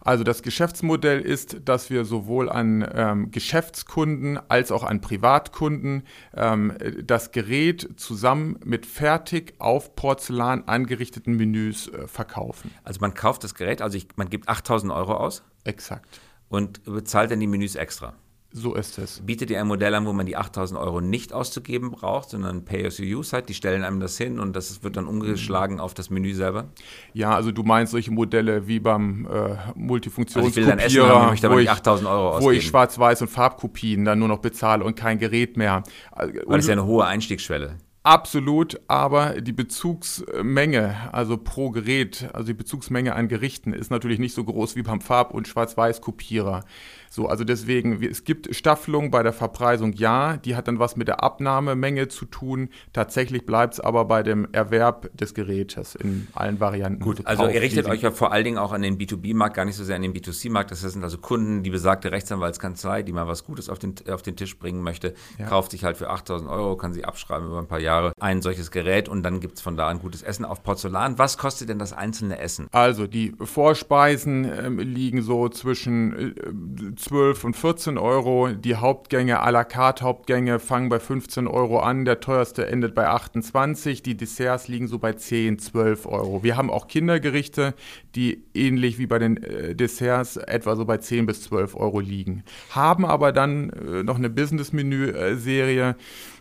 Also 0.00 0.24
das 0.24 0.42
Geschäftsmodell 0.42 1.20
ist, 1.20 1.68
dass 1.68 1.90
wir 1.90 2.06
sowohl 2.06 2.48
an 2.48 2.88
ähm, 2.94 3.30
Geschäftskunden 3.30 4.38
als 4.48 4.72
auch 4.72 4.84
an 4.84 5.02
Privatkunden 5.02 6.04
ähm, 6.34 6.72
das 7.02 7.30
Gerät 7.32 7.90
zusammen 7.96 8.58
mit 8.64 8.86
fertig 8.86 9.52
auf 9.58 9.94
Porzellan 9.94 10.66
angerichteten 10.66 11.36
Menüs 11.36 11.88
äh, 11.88 12.08
verkaufen. 12.08 12.70
Also 12.84 13.00
man 13.00 13.12
kauft 13.12 13.44
das 13.44 13.54
Gerät, 13.54 13.82
also 13.82 13.98
ich, 13.98 14.08
man 14.16 14.30
gibt 14.30 14.48
8000 14.48 14.90
Euro 14.94 15.12
aus? 15.14 15.42
Exakt. 15.64 16.20
Und 16.48 16.84
bezahlt 16.84 17.30
dann 17.30 17.40
die 17.40 17.46
Menüs 17.46 17.74
extra? 17.74 18.14
So 18.56 18.74
ist 18.74 18.98
es. 18.98 19.20
Bietet 19.26 19.50
ihr 19.50 19.60
ein 19.60 19.66
Modell 19.66 19.92
an, 19.96 20.06
wo 20.06 20.12
man 20.12 20.26
die 20.26 20.36
8000 20.36 20.78
Euro 20.78 21.00
nicht 21.00 21.32
auszugeben 21.32 21.90
braucht, 21.90 22.30
sondern 22.30 22.64
Pay-as-you-use 22.64 23.36
hat? 23.36 23.48
Die 23.48 23.54
stellen 23.54 23.82
einem 23.82 23.98
das 23.98 24.16
hin 24.16 24.38
und 24.38 24.54
das 24.54 24.84
wird 24.84 24.96
dann 24.96 25.08
umgeschlagen 25.08 25.80
auf 25.80 25.92
das 25.92 26.08
Menü 26.08 26.34
selber? 26.34 26.66
Ja, 27.14 27.34
also 27.34 27.50
du 27.50 27.64
meinst 27.64 27.90
solche 27.90 28.12
Modelle 28.12 28.68
wie 28.68 28.78
beim 28.78 29.26
äh, 29.26 29.56
Multifunktionskopierer, 29.74 30.46
also 30.46 30.50
ich 30.50 30.56
will 30.56 30.66
dann 30.66 30.78
Essen 30.78 31.42
haben, 31.42 31.52
wo, 31.56 31.58
ich, 31.58 31.68
8000 31.68 32.08
Euro 32.08 32.28
ausgeben. 32.28 32.46
wo 32.46 32.50
ich 32.52 32.64
Schwarz-Weiß 32.64 33.22
und 33.22 33.28
Farbkopien 33.28 34.04
dann 34.04 34.20
nur 34.20 34.28
noch 34.28 34.38
bezahle 34.38 34.84
und 34.84 34.94
kein 34.94 35.18
Gerät 35.18 35.56
mehr. 35.56 35.82
Weil 36.14 36.60
es 36.60 36.68
ja 36.68 36.74
eine 36.74 36.84
hohe 36.84 37.04
Einstiegsschwelle. 37.04 37.74
Absolut, 38.06 38.78
aber 38.86 39.40
die 39.40 39.54
Bezugsmenge, 39.54 40.94
also 41.12 41.38
pro 41.38 41.70
Gerät, 41.70 42.28
also 42.34 42.48
die 42.48 42.54
Bezugsmenge 42.54 43.14
an 43.14 43.28
Gerichten 43.28 43.72
ist 43.72 43.90
natürlich 43.90 44.18
nicht 44.18 44.34
so 44.34 44.44
groß 44.44 44.76
wie 44.76 44.82
beim 44.82 45.00
Farb- 45.00 45.32
und 45.32 45.48
Schwarz-Weiß-Kopierer. 45.48 46.66
So, 47.14 47.28
also 47.28 47.44
deswegen, 47.44 48.02
es 48.02 48.24
gibt 48.24 48.52
Staffelung 48.56 49.12
bei 49.12 49.22
der 49.22 49.32
Verpreisung, 49.32 49.92
ja, 49.92 50.36
die 50.36 50.56
hat 50.56 50.66
dann 50.66 50.80
was 50.80 50.96
mit 50.96 51.06
der 51.06 51.22
Abnahmemenge 51.22 52.08
zu 52.08 52.24
tun. 52.24 52.70
Tatsächlich 52.92 53.46
bleibt 53.46 53.74
es 53.74 53.80
aber 53.80 54.04
bei 54.06 54.24
dem 54.24 54.48
Erwerb 54.50 55.16
des 55.16 55.32
Gerätes 55.32 55.94
in 55.94 56.26
allen 56.32 56.58
Varianten. 56.58 56.98
Gut, 57.04 57.24
also 57.24 57.46
ihr 57.46 57.62
richtet 57.62 57.86
euch 57.86 58.02
ja 58.02 58.10
vor 58.10 58.32
allen 58.32 58.42
Dingen 58.42 58.58
auch 58.58 58.72
an 58.72 58.82
den 58.82 58.98
B2B-Markt, 58.98 59.54
gar 59.54 59.64
nicht 59.64 59.76
so 59.76 59.84
sehr 59.84 59.94
an 59.94 60.02
den 60.02 60.12
B2C-Markt. 60.12 60.72
Das 60.72 60.80
sind 60.80 61.04
also 61.04 61.18
Kunden, 61.18 61.62
die 61.62 61.70
besagte 61.70 62.10
Rechtsanwaltskanzlei, 62.10 63.04
die 63.04 63.12
mal 63.12 63.28
was 63.28 63.44
Gutes 63.44 63.68
auf 63.68 63.78
den, 63.78 63.94
auf 64.10 64.22
den 64.22 64.34
Tisch 64.34 64.58
bringen 64.58 64.82
möchte, 64.82 65.14
ja. 65.38 65.46
kauft 65.46 65.70
sich 65.70 65.84
halt 65.84 65.96
für 65.96 66.10
8000 66.10 66.50
Euro, 66.50 66.76
kann 66.76 66.94
sie 66.94 67.04
abschreiben 67.04 67.46
über 67.46 67.60
ein 67.60 67.68
paar 67.68 67.78
Jahre 67.78 68.12
ein 68.18 68.42
solches 68.42 68.72
Gerät 68.72 69.08
und 69.08 69.22
dann 69.22 69.38
gibt 69.38 69.58
es 69.58 69.60
von 69.60 69.76
da 69.76 69.86
an 69.86 70.00
gutes 70.00 70.24
Essen 70.24 70.44
auf 70.44 70.64
Porzellan. 70.64 71.16
Was 71.16 71.38
kostet 71.38 71.68
denn 71.68 71.78
das 71.78 71.92
einzelne 71.92 72.40
Essen? 72.40 72.66
Also 72.72 73.06
die 73.06 73.34
Vorspeisen 73.40 74.44
äh, 74.46 74.68
liegen 74.68 75.22
so 75.22 75.48
zwischen 75.48 76.34
äh, 76.34 76.94
12 77.04 77.44
und 77.44 77.54
14 77.54 77.98
Euro. 77.98 78.48
Die 78.48 78.76
Hauptgänge, 78.76 79.42
à 79.42 79.50
la 79.50 79.64
carte 79.64 80.04
Hauptgänge 80.04 80.58
fangen 80.58 80.88
bei 80.88 80.98
15 80.98 81.46
Euro 81.46 81.80
an. 81.80 82.06
Der 82.06 82.20
teuerste 82.20 82.66
endet 82.66 82.94
bei 82.94 83.06
28. 83.06 84.02
Die 84.02 84.16
Desserts 84.16 84.68
liegen 84.68 84.88
so 84.88 84.98
bei 84.98 85.12
10, 85.12 85.58
12 85.58 86.06
Euro. 86.06 86.42
Wir 86.42 86.56
haben 86.56 86.70
auch 86.70 86.88
Kindergerichte, 86.88 87.74
die 88.14 88.44
ähnlich 88.54 88.98
wie 88.98 89.06
bei 89.06 89.18
den 89.18 89.36
äh, 89.42 89.74
Desserts 89.74 90.38
etwa 90.38 90.76
so 90.76 90.86
bei 90.86 90.96
10 90.96 91.26
bis 91.26 91.42
12 91.42 91.76
Euro 91.76 92.00
liegen. 92.00 92.42
Haben 92.70 93.04
aber 93.04 93.32
dann 93.32 93.68
äh, 93.70 94.02
noch 94.02 94.16
eine 94.16 94.30
Business-Menü-Serie. 94.30 95.96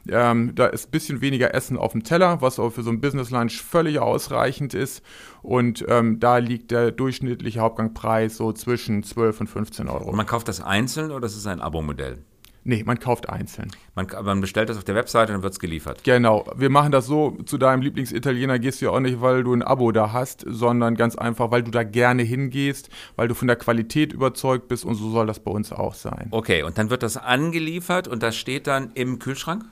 Ähm, 0.09 0.53
da 0.55 0.67
ist 0.67 0.87
ein 0.87 0.91
bisschen 0.91 1.21
weniger 1.21 1.53
Essen 1.53 1.77
auf 1.77 1.93
dem 1.93 2.03
Teller, 2.03 2.41
was 2.41 2.59
auch 2.59 2.71
für 2.71 2.83
so 2.83 2.89
ein 2.89 3.01
Business 3.01 3.29
Lunch 3.29 3.61
völlig 3.61 3.99
ausreichend 3.99 4.73
ist. 4.73 5.03
Und 5.41 5.85
ähm, 5.87 6.19
da 6.19 6.37
liegt 6.37 6.71
der 6.71 6.91
durchschnittliche 6.91 7.59
Hauptgangpreis 7.59 8.37
so 8.37 8.51
zwischen 8.51 9.03
12 9.03 9.41
und 9.41 9.47
15 9.47 9.87
Euro. 9.87 10.09
Und 10.09 10.15
man 10.15 10.25
kauft 10.25 10.47
das 10.47 10.61
einzeln 10.61 11.11
oder 11.11 11.25
ist 11.25 11.37
es 11.37 11.47
ein 11.47 11.61
Abo-Modell? 11.61 12.23
Nee, 12.65 12.83
man 12.85 12.97
kauft 12.97 13.27
einzeln. 13.27 13.69
Man, 13.93 14.07
man 14.23 14.39
bestellt 14.39 14.69
das 14.69 14.77
auf 14.77 14.85
der 14.85 14.95
Webseite 14.95 15.33
und 15.33 15.37
dann 15.37 15.43
wird 15.43 15.53
es 15.53 15.59
geliefert. 15.59 16.03
Genau. 16.03 16.45
Wir 16.55 16.69
machen 16.69 16.93
das 16.93 17.05
so, 17.05 17.37
zu 17.45 17.57
deinem 17.57 17.81
Lieblingsitaliener 17.81 18.57
gehst 18.57 18.79
du 18.79 18.85
ja 18.85 18.91
auch 18.91 19.01
nicht, 19.01 19.19
weil 19.19 19.43
du 19.43 19.53
ein 19.53 19.61
Abo 19.61 19.91
da 19.91 20.13
hast, 20.13 20.45
sondern 20.47 20.95
ganz 20.95 21.17
einfach, 21.17 21.51
weil 21.51 21.63
du 21.63 21.71
da 21.71 21.83
gerne 21.83 22.23
hingehst, 22.23 22.89
weil 23.17 23.27
du 23.27 23.35
von 23.35 23.49
der 23.49 23.57
Qualität 23.57 24.13
überzeugt 24.13 24.69
bist 24.69 24.85
und 24.85 24.95
so 24.95 25.11
soll 25.11 25.27
das 25.27 25.41
bei 25.41 25.51
uns 25.51 25.73
auch 25.73 25.93
sein. 25.93 26.27
Okay, 26.31 26.63
und 26.63 26.77
dann 26.77 26.89
wird 26.89 27.03
das 27.03 27.17
angeliefert 27.17 28.07
und 28.07 28.23
das 28.23 28.37
steht 28.37 28.67
dann 28.67 28.91
im 28.93 29.19
Kühlschrank? 29.19 29.65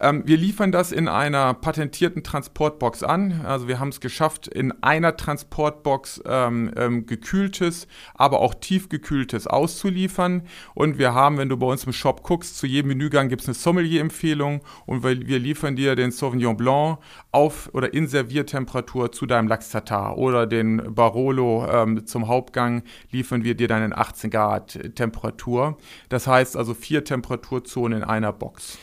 Ähm, 0.00 0.22
wir 0.26 0.36
liefern 0.36 0.72
das 0.72 0.92
in 0.92 1.08
einer 1.08 1.54
patentierten 1.54 2.22
Transportbox 2.22 3.02
an. 3.02 3.42
Also 3.44 3.68
wir 3.68 3.78
haben 3.80 3.88
es 3.88 4.00
geschafft, 4.00 4.48
in 4.48 4.72
einer 4.82 5.16
Transportbox 5.16 6.22
ähm, 6.26 6.72
ähm, 6.76 7.06
gekühltes, 7.06 7.86
aber 8.14 8.40
auch 8.40 8.54
tiefgekühltes 8.54 9.46
auszuliefern. 9.46 10.42
Und 10.74 10.98
wir 10.98 11.14
haben, 11.14 11.38
wenn 11.38 11.48
du 11.48 11.56
bei 11.56 11.66
uns 11.66 11.84
im 11.84 11.92
Shop 11.92 12.22
guckst, 12.22 12.56
zu 12.56 12.66
jedem 12.66 12.88
Menügang 12.88 13.28
gibt 13.28 13.42
es 13.42 13.48
eine 13.48 13.54
Sommelier-Empfehlung 13.54 14.60
und 14.86 15.02
wir, 15.02 15.26
wir, 15.26 15.38
liefern 15.38 15.76
dir 15.76 15.94
den 15.94 16.10
Sauvignon 16.10 16.56
Blanc 16.56 16.98
auf 17.32 17.70
oder 17.72 17.92
in 17.92 18.06
Serviertemperatur 18.06 19.12
zu 19.12 19.26
deinem 19.26 19.48
Lachs 19.48 19.70
Tatar 19.70 20.16
oder 20.16 20.46
den 20.46 20.94
Barolo 20.94 21.66
ähm, 21.68 22.06
zum 22.06 22.28
Hauptgang 22.28 22.82
liefern 23.10 23.44
wir 23.44 23.54
dir 23.54 23.68
dann 23.68 23.82
in 23.82 23.92
18 23.92 24.30
Grad 24.30 24.78
Temperatur. 24.94 25.76
Das 26.08 26.26
heißt 26.26 26.56
also 26.56 26.74
vier 26.74 27.04
Temperaturzonen 27.04 27.98
in 27.98 28.04
einer 28.04 28.32
Box. 28.32 28.78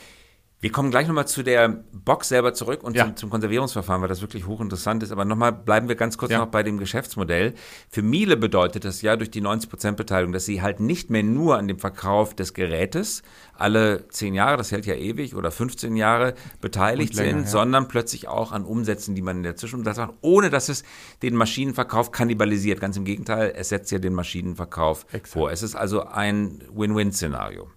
Wir 0.62 0.70
kommen 0.70 0.92
gleich 0.92 1.08
nochmal 1.08 1.26
zu 1.26 1.42
der 1.42 1.82
Box 1.92 2.28
selber 2.28 2.54
zurück 2.54 2.84
und 2.84 2.94
ja. 2.94 3.06
zum, 3.06 3.16
zum, 3.16 3.30
Konservierungsverfahren, 3.30 4.00
weil 4.00 4.08
das 4.08 4.20
wirklich 4.20 4.46
hochinteressant 4.46 5.02
ist. 5.02 5.10
Aber 5.10 5.24
nochmal 5.24 5.50
bleiben 5.50 5.88
wir 5.88 5.96
ganz 5.96 6.16
kurz 6.16 6.30
ja. 6.30 6.38
noch 6.38 6.46
bei 6.46 6.62
dem 6.62 6.78
Geschäftsmodell. 6.78 7.54
Für 7.88 8.02
Miele 8.02 8.36
bedeutet 8.36 8.84
das 8.84 9.02
ja 9.02 9.16
durch 9.16 9.32
die 9.32 9.42
90% 9.42 9.96
Beteiligung, 9.96 10.32
dass 10.32 10.44
sie 10.44 10.62
halt 10.62 10.78
nicht 10.78 11.10
mehr 11.10 11.24
nur 11.24 11.58
an 11.58 11.66
dem 11.66 11.80
Verkauf 11.80 12.34
des 12.34 12.54
Gerätes 12.54 13.24
alle 13.54 14.06
10 14.08 14.34
Jahre, 14.34 14.56
das 14.56 14.70
hält 14.70 14.86
ja 14.86 14.94
ewig, 14.94 15.34
oder 15.34 15.50
15 15.50 15.96
Jahre 15.96 16.34
beteiligt 16.60 17.14
länger, 17.14 17.30
sind, 17.30 17.40
ja. 17.40 17.48
sondern 17.48 17.88
plötzlich 17.88 18.28
auch 18.28 18.52
an 18.52 18.64
Umsätzen, 18.64 19.16
die 19.16 19.22
man 19.22 19.38
in 19.38 19.42
der 19.42 19.56
Zwischenzeit 19.56 19.96
macht, 19.96 20.14
ohne 20.20 20.48
dass 20.48 20.68
es 20.68 20.84
den 21.22 21.34
Maschinenverkauf 21.34 22.12
kannibalisiert. 22.12 22.80
Ganz 22.80 22.96
im 22.96 23.04
Gegenteil, 23.04 23.52
es 23.56 23.70
setzt 23.70 23.90
ja 23.90 23.98
den 23.98 24.14
Maschinenverkauf 24.14 25.06
Exakt. 25.06 25.28
vor. 25.28 25.50
Es 25.50 25.64
ist 25.64 25.74
also 25.74 26.04
ein 26.04 26.62
Win-Win-Szenario. 26.72 27.68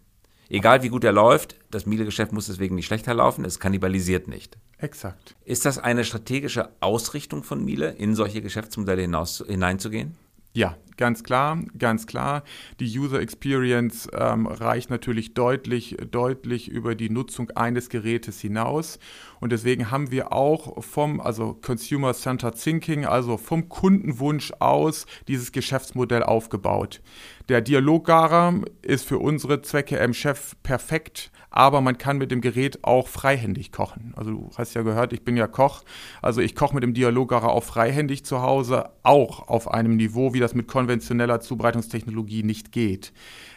Egal 0.49 0.83
wie 0.83 0.89
gut 0.89 1.03
er 1.03 1.11
läuft, 1.11 1.55
das 1.71 1.85
Miele-Geschäft 1.85 2.31
muss 2.31 2.47
deswegen 2.47 2.75
nicht 2.75 2.85
schlechter 2.85 3.13
laufen, 3.13 3.45
es 3.45 3.59
kannibalisiert 3.59 4.27
nicht. 4.27 4.57
Exakt. 4.77 5.35
Ist 5.45 5.65
das 5.65 5.79
eine 5.79 6.03
strategische 6.03 6.69
Ausrichtung 6.79 7.43
von 7.43 7.63
Miele, 7.63 7.91
in 7.91 8.13
solche 8.15 8.41
Geschäftsmodelle 8.41 9.01
hinaus, 9.01 9.43
hineinzugehen? 9.47 10.15
Ja, 10.53 10.77
ganz 10.97 11.23
klar, 11.23 11.59
ganz 11.77 12.07
klar. 12.07 12.43
Die 12.79 12.97
User 12.97 13.19
Experience 13.19 14.07
ähm, 14.13 14.47
reicht 14.47 14.89
natürlich 14.89 15.33
deutlich, 15.33 15.97
deutlich 16.11 16.69
über 16.69 16.95
die 16.95 17.09
Nutzung 17.09 17.51
eines 17.51 17.89
Gerätes 17.89 18.39
hinaus. 18.41 18.99
Und 19.39 19.51
deswegen 19.51 19.91
haben 19.91 20.11
wir 20.11 20.33
auch 20.33 20.83
vom, 20.83 21.21
also 21.21 21.53
Consumer 21.61 22.13
Centered 22.13 22.55
Thinking, 22.55 23.05
also 23.05 23.37
vom 23.37 23.69
Kundenwunsch 23.69 24.51
aus 24.59 25.05
dieses 25.27 25.51
Geschäftsmodell 25.51 26.23
aufgebaut. 26.23 27.01
Der 27.47 27.61
Dialoggarer 27.61 28.61
ist 28.81 29.07
für 29.07 29.19
unsere 29.19 29.61
Zwecke 29.61 29.97
im 29.97 30.13
Chef 30.13 30.55
perfekt, 30.63 31.31
aber 31.51 31.79
man 31.79 31.97
kann 31.97 32.17
mit 32.17 32.31
dem 32.31 32.41
Gerät 32.41 32.83
auch 32.83 33.07
freihändig 33.07 33.71
kochen. 33.71 34.13
Also 34.17 34.31
du 34.31 34.49
hast 34.57 34.73
ja 34.73 34.81
gehört, 34.81 35.13
ich 35.13 35.23
bin 35.23 35.37
ja 35.37 35.47
Koch, 35.47 35.83
also 36.21 36.41
ich 36.41 36.55
koche 36.55 36.73
mit 36.73 36.83
dem 36.83 36.93
Dialoggarer 36.93 37.49
auch 37.49 37.63
freihändig 37.63 38.25
zu 38.25 38.41
Hause, 38.41 38.89
auch 39.03 39.47
auf 39.47 39.71
einem 39.71 39.95
Niveau, 39.95 40.33
wie 40.33 40.39
das 40.39 40.55
mit 40.55 40.67
konventioneller 40.85 41.41
Zubereitungstechnologie 41.41 42.43
nicht 42.43 42.71
geht. 42.71 43.11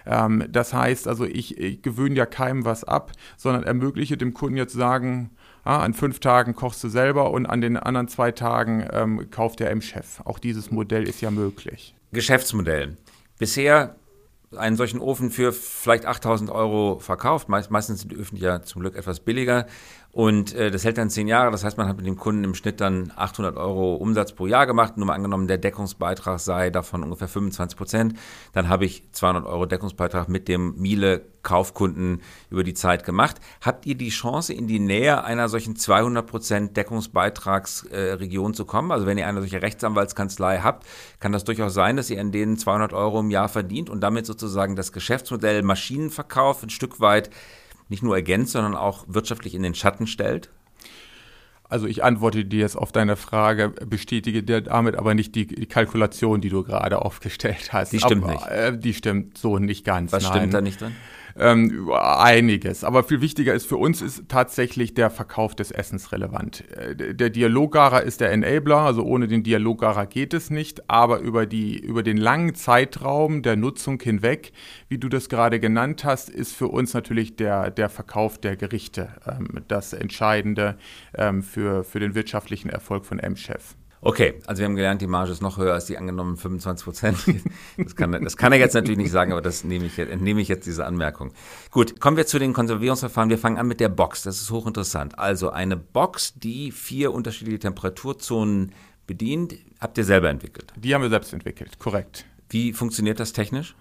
Ähm, 0.07 0.45
das 0.49 0.73
heißt 0.73 1.07
also, 1.07 1.25
ich, 1.25 1.59
ich 1.59 1.83
gewöhne 1.83 2.17
ja 2.17 2.27
keinem 2.27 2.65
was 2.65 2.85
ab, 2.85 3.13
sondern 3.37 3.65
ermögliche 3.65 4.17
dem 4.17 4.33
Kunden 4.33 4.57
jetzt 4.57 4.73
sagen, 4.73 5.31
ah, 5.65 5.81
an 5.81 5.93
fünf 5.93 6.21
Tagen 6.21 6.55
kochst 6.55 6.83
du 6.83 6.89
selber 6.89 7.31
und 7.31 7.47
an 7.47 7.61
den 7.61 7.77
anderen 7.77 8.09
zwei 8.09 8.33
Tagen 8.33 8.87
ähm, 8.93 9.31
kauft 9.31 9.61
der 9.61 9.71
M-Chef. 9.71 10.21
Auch 10.25 10.39
dieses 10.39 10.71
Modell 10.71 11.07
ist 11.07 11.21
ja 11.21 11.31
möglich. 11.31 11.95
Geschäftsmodell 12.13 12.97
bisher 13.39 13.97
einen 14.57 14.77
solchen 14.77 15.01
Ofen 15.01 15.31
für 15.31 15.53
vielleicht 15.53 16.07
8000 16.07 16.51
Euro 16.51 16.99
verkauft. 17.01 17.49
Meist, 17.49 17.71
meistens 17.71 18.01
sind 18.01 18.13
die 18.13 18.17
Öfen 18.17 18.39
ja 18.39 18.63
zum 18.63 18.81
Glück 18.81 18.97
etwas 18.97 19.21
billiger. 19.21 19.67
Und 20.11 20.55
äh, 20.55 20.71
das 20.71 20.85
hält 20.85 20.97
dann 20.97 21.11
zehn 21.11 21.29
Jahre. 21.29 21.51
Das 21.51 21.65
heißt, 21.65 21.77
man 21.77 21.87
hat 21.87 21.97
mit 21.99 22.07
dem 22.07 22.17
Kunden 22.17 22.43
im 22.43 22.55
Schnitt 22.55 22.81
dann 22.81 23.13
800 23.15 23.57
Euro 23.57 23.95
Umsatz 23.97 24.33
pro 24.33 24.47
Jahr 24.47 24.67
gemacht. 24.67 24.97
Nur 24.97 25.07
mal 25.07 25.15
angenommen, 25.15 25.49
der 25.49 25.59
Deckungsbeitrag 25.59 26.41
sei 26.41 26.71
davon 26.71 27.03
ungefähr 27.03 27.29
25 27.29 27.77
Prozent. 27.77 28.15
Dann 28.55 28.69
habe 28.69 28.87
ich 28.87 29.05
200 29.13 29.47
Euro 29.47 29.67
Deckungsbeitrag 29.67 30.29
mit 30.29 30.49
dem 30.49 30.77
Miele 30.79 31.27
Kaufkunden 31.43 32.23
über 32.51 32.65
die 32.65 32.75
Zeit 32.75 33.05
gemacht. 33.05 33.37
Habt 33.61 33.87
ihr 33.87 33.95
die 33.95 34.09
Chance, 34.09 34.53
in 34.53 34.67
die 34.67 34.81
Nähe 34.81 35.25
einer 35.25 35.49
solchen 35.49 35.77
200 35.77 36.27
Prozent 36.27 36.77
Deckungsbeitragsregion 36.77 38.51
äh, 38.51 38.55
zu 38.55 38.65
kommen? 38.65 38.91
Also 38.91 39.07
wenn 39.07 39.19
ihr 39.19 39.27
eine 39.27 39.41
solche 39.41 39.63
Rechtsanwaltskanzlei 39.63 40.61
habt, 40.61 40.87
kann 41.21 41.33
das 41.33 41.45
durchaus 41.45 41.75
sein, 41.75 41.97
dass 41.97 42.11
ihr 42.11 42.21
in 42.21 42.33
denen 42.33 42.57
200 42.57 42.93
Euro 42.93 43.21
im 43.21 43.31
Jahr 43.31 43.49
verdient 43.49 43.91
und 43.91 44.01
damit 44.01 44.27
sozusagen 44.27 44.75
das 44.75 44.93
Geschäftsmodell 44.93 45.63
Maschinenverkauf 45.63 46.63
ein 46.63 46.71
Stück 46.71 46.99
weit 46.99 47.31
nicht 47.89 48.03
nur 48.03 48.17
ergänzt, 48.17 48.53
sondern 48.53 48.75
auch 48.75 49.05
wirtschaftlich 49.09 49.55
in 49.55 49.63
den 49.63 49.75
Schatten 49.75 50.07
stellt? 50.07 50.51
Also 51.71 51.87
ich 51.87 52.03
antworte 52.03 52.47
dir 52.47 52.61
jetzt 52.61 52.77
auf 52.77 52.93
deine 52.93 53.17
Frage, 53.17 53.75
bestätige 53.87 54.43
dir 54.43 54.63
damit 54.63 54.97
aber 54.97 55.15
nicht 55.15 55.35
die, 55.35 55.47
die 55.47 55.67
Kalkulation, 55.67 56.41
die 56.41 56.49
du 56.49 56.63
gerade 56.63 57.03
aufgestellt 57.03 57.73
hast. 57.73 57.93
Die 57.93 58.01
stimmt 58.01 58.25
aber, 58.25 58.33
nicht. 58.33 58.47
Äh, 58.47 58.79
die 58.79 58.95
stimmt 58.95 59.37
so 59.37 59.59
nicht 59.59 59.85
ganz. 59.85 60.13
Was 60.13 60.23
nein. 60.23 60.33
stimmt 60.33 60.55
da 60.55 60.61
nicht 60.63 60.81
drin? 60.81 60.97
Ähm, 61.39 61.91
einiges. 61.93 62.85
Aber 62.85 63.05
viel 63.05 63.21
wichtiger 63.21 63.55
ist 63.55 63.67
für 63.67 63.77
uns 63.77 64.03
ist 64.03 64.29
tatsächlich 64.29 64.95
der 64.95 65.11
Verkauf 65.11 65.55
des 65.55 65.71
Essens 65.71 66.13
relevant. 66.13 66.65
Äh, 66.73 67.15
der 67.15 67.31
Dialoggarer 67.31 68.03
ist 68.03 68.21
der 68.21 68.33
Enabler, 68.33 68.79
also 68.79 69.05
ohne 69.05 69.29
den 69.29 69.43
Dialoggarer 69.43 70.07
geht 70.07 70.35
es 70.35 70.51
nicht, 70.51 70.91
aber 70.91 71.21
über, 71.21 71.47
die, 71.47 71.79
über 71.79 72.03
den 72.03 72.17
langen 72.17 72.55
Zeitraum 72.55 73.43
der 73.43 73.57
Nutzung 73.57 74.01
hinweg, 74.01 74.53
wie 74.89 74.99
du 74.99 75.09
das 75.09 75.29
gerade 75.29 75.61
genannt 75.61 76.05
hast, 76.05 76.29
ist 76.29 76.55
für 76.55 76.69
uns 76.69 76.93
natürlich 76.93 77.37
der, 77.37 77.71
der 77.71 77.89
Verkauf 77.89 78.39
der 78.39 78.57
Gerichte 78.57 79.09
ähm, 79.27 79.63
das 79.69 79.93
Entscheidende 79.93 80.77
ähm, 81.15 81.43
für, 81.43 81.85
für 81.85 82.01
den 82.01 82.15
wirtschaftlichen 82.15 82.69
Erfolg 82.69 83.07
von 83.07 83.19
M-Chef. 83.19 83.78
Okay, 84.01 84.35
also 84.47 84.61
wir 84.61 84.67
haben 84.67 84.77
gelernt, 84.77 85.03
die 85.03 85.07
Marge 85.07 85.33
ist 85.33 85.43
noch 85.43 85.59
höher 85.59 85.75
als 85.75 85.87
die 85.87 85.99
angenommenen 85.99 86.37
25 86.37 86.85
Prozent. 86.85 87.19
Das 87.77 87.95
kann, 87.95 88.13
das 88.13 88.37
kann 88.37 88.53
er 88.53 88.59
jetzt 88.59 88.75
natürlich 88.75 88.99
nicht 88.99 89.11
sagen, 89.11 89.33
aber 89.33 89.41
das 89.41 89.65
nehme 89.65 89.87
ich, 89.87 89.99
entnehme 89.99 90.41
ich 90.41 90.49
jetzt 90.49 90.67
diese 90.67 90.85
Anmerkung. 90.85 91.33
Gut, 91.71 92.01
kommen 92.01 92.17
wir 92.17 92.27
zu 92.27 92.39
den 92.39 92.53
Konservierungsverfahren. 92.53 93.31
Wir 93.31 93.39
fangen 93.39 93.57
an 93.57 93.67
mit 93.67 93.81
der 93.81 93.89
Box. 93.89 94.23
Das 94.23 94.41
ist 94.41 94.51
hochinteressant. 94.51 95.19
Also 95.19 95.51
eine 95.51 95.77
Box, 95.77 96.35
die 96.35 96.73
vier 96.73 97.13
unterschiedliche 97.13 97.61
Temperaturzonen 97.61 98.73
bedient, 99.07 99.55
habt 99.81 99.99
ihr 99.99 100.05
selber 100.05 100.29
entwickelt? 100.29 100.73
Die 100.77 100.95
haben 100.95 101.03
wir 101.03 101.09
selbst 101.09 101.33
entwickelt, 101.33 101.79
korrekt. 101.79 102.25
Wie 102.51 102.73
funktioniert 102.73 103.21
das 103.21 103.33
technisch? 103.33 103.75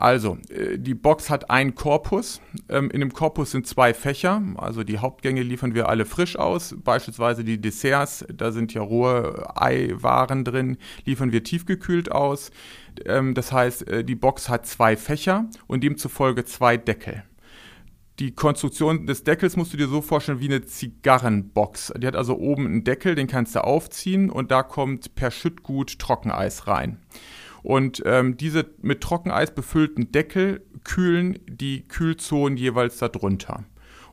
Also, 0.00 0.38
äh, 0.48 0.78
die 0.78 0.94
Box 0.94 1.28
hat 1.28 1.50
einen 1.50 1.74
Korpus. 1.74 2.40
Ähm, 2.68 2.88
in 2.92 3.00
dem 3.00 3.12
Korpus 3.12 3.50
sind 3.50 3.66
zwei 3.66 3.92
Fächer. 3.92 4.40
Also 4.56 4.84
die 4.84 4.98
Hauptgänge 4.98 5.42
liefern 5.42 5.74
wir 5.74 5.88
alle 5.88 6.04
frisch 6.04 6.36
aus. 6.36 6.76
Beispielsweise 6.84 7.42
die 7.42 7.60
Desserts, 7.60 8.24
da 8.32 8.52
sind 8.52 8.72
ja 8.72 8.80
rohe 8.80 9.52
Eiwaren 9.60 10.44
drin, 10.44 10.76
liefern 11.04 11.32
wir 11.32 11.42
tiefgekühlt 11.42 12.12
aus. 12.12 12.52
Ähm, 13.06 13.34
das 13.34 13.50
heißt, 13.50 13.88
äh, 13.88 14.04
die 14.04 14.14
Box 14.14 14.48
hat 14.48 14.68
zwei 14.68 14.96
Fächer 14.96 15.46
und 15.66 15.82
demzufolge 15.82 16.44
zwei 16.44 16.76
Deckel 16.76 17.24
die 18.20 18.34
Konstruktion 18.34 19.06
des 19.06 19.22
Deckels 19.22 19.56
musst 19.56 19.72
du 19.72 19.76
dir 19.76 19.86
so 19.86 20.02
vorstellen 20.02 20.40
wie 20.40 20.46
eine 20.46 20.62
Zigarrenbox. 20.62 21.92
Die 21.98 22.06
hat 22.06 22.16
also 22.16 22.36
oben 22.36 22.66
einen 22.66 22.82
Deckel, 22.82 23.14
den 23.14 23.28
kannst 23.28 23.54
du 23.54 23.62
aufziehen 23.62 24.28
und 24.28 24.50
da 24.50 24.64
kommt 24.64 25.14
per 25.14 25.30
Schüttgut 25.30 26.00
Trockeneis 26.00 26.66
rein. 26.66 26.98
Und 27.62 28.02
ähm, 28.06 28.36
diese 28.36 28.66
mit 28.80 29.00
Trockeneis 29.00 29.54
befüllten 29.54 30.12
Deckel 30.12 30.62
kühlen 30.84 31.38
die 31.48 31.86
Kühlzonen 31.86 32.56
jeweils 32.56 32.98
darunter. 32.98 33.64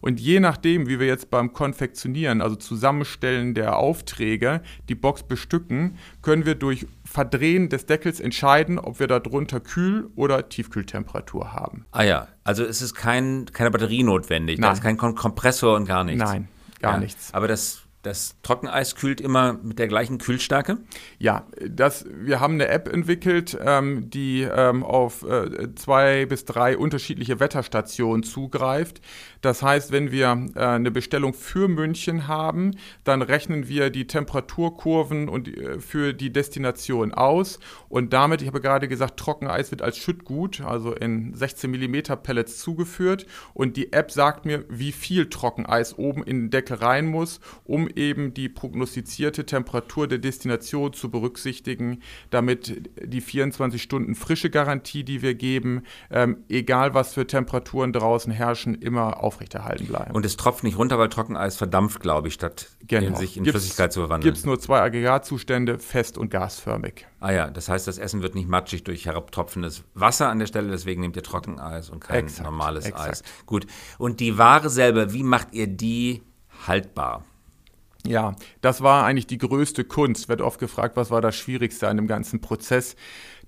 Und 0.01 0.19
je 0.19 0.39
nachdem, 0.39 0.88
wie 0.88 0.99
wir 0.99 1.08
jetzt 1.08 1.31
beim 1.31 1.51
Konfektionieren, 1.51 2.41
also 2.41 2.55
Zusammenstellen 2.55 3.55
der 3.55 3.77
Aufträge, 3.77 4.62
die 4.88 4.93
Box 4.93 5.23
bestücken, 5.23 5.97
können 6.21 6.45
wir 6.45 6.53
durch 6.53 6.86
Verdrehen 7.05 7.69
des 7.69 7.88
Deckels 7.88 8.19
entscheiden, 8.19 8.77
ob 8.77 8.99
wir 8.99 9.08
darunter 9.08 9.60
Kühl- 9.60 10.12
oder 10.15 10.47
Tiefkühltemperatur 10.47 11.53
haben. 11.53 11.88
Ah 11.91 12.03
ja, 12.03 12.27
also 12.43 12.63
es 12.63 12.84
ist 12.84 12.93
kein, 12.93 13.45
keine 13.51 13.71
Batterie 13.71 14.03
notwendig, 14.03 14.60
Nein. 14.60 14.69
da 14.69 14.73
ist 14.73 14.84
kein 14.84 14.97
Kompressor 14.97 15.75
und 15.75 15.86
gar 15.86 16.03
nichts. 16.03 16.23
Nein, 16.23 16.49
gar 16.81 16.93
ja. 16.93 16.99
nichts. 16.99 17.34
Aber 17.34 17.47
das 17.47 17.84
das 18.05 18.35
Trockeneis 18.43 18.95
kühlt 18.95 19.19
immer 19.19 19.53
mit 19.53 19.79
der 19.79 19.87
gleichen 19.87 20.19
Kühlstärke? 20.19 20.77
Ja, 21.17 21.47
das, 21.67 22.05
wir 22.09 22.39
haben 22.39 22.55
eine 22.55 22.67
App 22.67 22.91
entwickelt, 22.91 23.57
ähm, 23.59 24.09
die 24.09 24.41
ähm, 24.41 24.83
auf 24.83 25.23
äh, 25.23 25.73
zwei 25.75 26.25
bis 26.25 26.45
drei 26.45 26.77
unterschiedliche 26.77 27.39
Wetterstationen 27.39 28.23
zugreift. 28.23 29.01
Das 29.41 29.61
heißt, 29.63 29.91
wenn 29.91 30.11
wir 30.11 30.47
äh, 30.55 30.59
eine 30.59 30.91
Bestellung 30.91 31.33
für 31.33 31.67
München 31.67 32.27
haben, 32.27 32.75
dann 33.03 33.21
rechnen 33.21 33.67
wir 33.67 33.89
die 33.89 34.07
Temperaturkurven 34.07 35.27
und, 35.27 35.47
äh, 35.47 35.79
für 35.79 36.13
die 36.13 36.31
Destination 36.31 37.13
aus. 37.13 37.59
Und 37.89 38.13
damit, 38.13 38.41
ich 38.41 38.47
habe 38.47 38.61
gerade 38.61 38.87
gesagt, 38.87 39.17
Trockeneis 39.17 39.71
wird 39.71 39.81
als 39.81 39.97
Schüttgut, 39.97 40.61
also 40.61 40.93
in 40.93 41.33
16 41.33 41.71
mm 41.71 42.01
Pellets 42.21 42.59
zugeführt. 42.59 43.25
Und 43.53 43.77
die 43.77 43.93
App 43.93 44.11
sagt 44.11 44.45
mir, 44.45 44.65
wie 44.69 44.91
viel 44.91 45.29
Trockeneis 45.29 45.97
oben 45.97 46.23
in 46.23 46.41
den 46.41 46.49
Deckel 46.51 46.77
rein 46.77 47.07
muss, 47.07 47.39
um 47.63 47.87
eben 47.97 48.34
die 48.34 48.49
prognostizierte 48.49 49.45
Temperatur 49.45 50.08
der 50.08 50.17
Destination 50.17 50.93
zu 50.93 51.10
berücksichtigen, 51.10 52.01
damit 52.29 52.89
die 53.01 53.21
24 53.21 53.81
Stunden 53.81 54.15
frische 54.15 54.49
Garantie, 54.49 55.03
die 55.03 55.21
wir 55.21 55.36
geben, 55.36 55.84
ähm, 56.12 56.38
egal 56.49 56.93
was 56.93 57.13
für 57.13 57.27
Temperaturen 57.27 57.93
draußen 57.93 58.31
herrschen, 58.31 58.75
immer 58.75 59.23
aufrechterhalten 59.23 59.88
bleiben. 59.88 60.13
Und 60.13 60.25
es 60.25 60.38
tropft 60.38 60.63
nicht 60.63 60.77
runter, 60.77 60.99
weil 60.99 61.10
Trockeneis 61.10 61.58
verdampft, 61.58 61.99
glaube 61.99 62.27
ich, 62.27 62.34
statt 62.34 62.67
genau. 62.88 63.17
sich 63.17 63.38
in 63.38 63.43
gibt's, 63.43 63.60
Flüssigkeit 63.60 63.93
zu 63.93 64.01
verwandeln. 64.01 64.27
Gibt 64.27 64.38
es 64.38 64.45
nur 64.45 64.60
zwei 64.60 64.81
Aggregatzustände, 64.81 65.79
fest 65.79 66.17
und 66.17 66.29
gasförmig. 66.29 67.08
Ah 67.19 67.31
ja, 67.31 67.49
das 67.49 67.69
heißt, 67.69 67.88
das 67.88 67.97
Essen 67.97 68.21
wird 68.21 68.36
nicht 68.36 68.47
matschig 68.47 68.84
durch 68.84 69.05
herabtropfendes 69.05 69.84
Wasser 69.93 70.29
an 70.29 70.39
der 70.39 70.47
Stelle, 70.47 70.69
deswegen 70.69 71.01
nehmt 71.01 71.15
ihr 71.15 71.23
Trockeneis 71.23 71.89
und 71.89 71.99
kein 71.99 72.25
exakt, 72.25 72.43
normales 72.43 72.86
exakt. 72.86 73.10
Eis. 73.10 73.23
Gut. 73.45 73.65
Und 73.97 74.19
die 74.19 74.38
Ware 74.38 74.69
selber, 74.69 75.13
wie 75.13 75.23
macht 75.23 75.53
ihr 75.53 75.67
die 75.67 76.21
haltbar? 76.67 77.23
Ja, 78.07 78.35
das 78.61 78.81
war 78.81 79.05
eigentlich 79.05 79.27
die 79.27 79.37
größte 79.37 79.83
Kunst. 79.83 80.29
Wird 80.29 80.41
oft 80.41 80.59
gefragt, 80.59 80.95
was 80.95 81.11
war 81.11 81.21
das 81.21 81.35
Schwierigste 81.35 81.87
an 81.87 81.97
dem 81.97 82.07
ganzen 82.07 82.39
Prozess? 82.41 82.95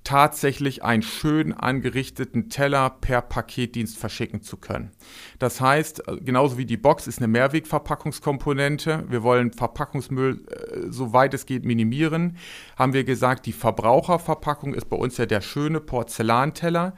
Tatsächlich 0.03 0.83
einen 0.83 1.01
schön 1.03 1.53
angerichteten 1.53 2.49
Teller 2.49 2.89
per 2.89 3.21
Paketdienst 3.21 3.97
verschicken 3.97 4.41
zu 4.41 4.57
können. 4.57 4.91
Das 5.37 5.59
heißt, 5.59 6.03
genauso 6.23 6.57
wie 6.57 6.65
die 6.65 6.77
Box 6.77 7.07
ist 7.07 7.19
eine 7.19 7.27
Mehrwegverpackungskomponente. 7.27 9.03
Wir 9.09 9.21
wollen 9.21 9.51
Verpackungsmüll, 9.51 10.45
äh, 10.47 10.91
soweit 10.91 11.33
es 11.33 11.45
geht, 11.45 11.65
minimieren. 11.65 12.37
Haben 12.77 12.93
wir 12.93 13.03
gesagt, 13.03 13.45
die 13.45 13.53
Verbraucherverpackung 13.53 14.73
ist 14.73 14.89
bei 14.89 14.97
uns 14.97 15.17
ja 15.17 15.25
der 15.25 15.41
schöne 15.41 15.81
Porzellanteller. 15.81 16.93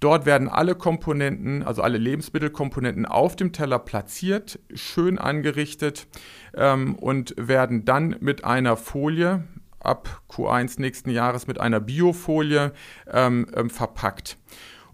Dort 0.00 0.26
werden 0.26 0.48
alle 0.48 0.74
Komponenten, 0.74 1.62
also 1.62 1.82
alle 1.82 1.98
Lebensmittelkomponenten 1.98 3.06
auf 3.06 3.34
dem 3.34 3.52
Teller 3.52 3.78
platziert, 3.78 4.58
schön 4.74 5.18
angerichtet 5.18 6.06
ähm, 6.54 6.94
und 6.96 7.34
werden 7.38 7.84
dann 7.84 8.16
mit 8.20 8.44
einer 8.44 8.76
Folie 8.76 9.44
ab 9.80 10.22
Q1 10.28 10.80
nächsten 10.80 11.10
Jahres 11.10 11.46
mit 11.46 11.60
einer 11.60 11.80
Biofolie 11.80 12.72
ähm, 13.10 13.46
ähm, 13.54 13.70
verpackt. 13.70 14.36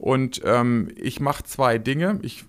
Und 0.03 0.43
ähm, 0.45 0.89
ich 0.97 1.21
mache 1.21 1.45
zwei 1.45 1.79
Dinge. 1.79 2.19
Ich 2.23 2.45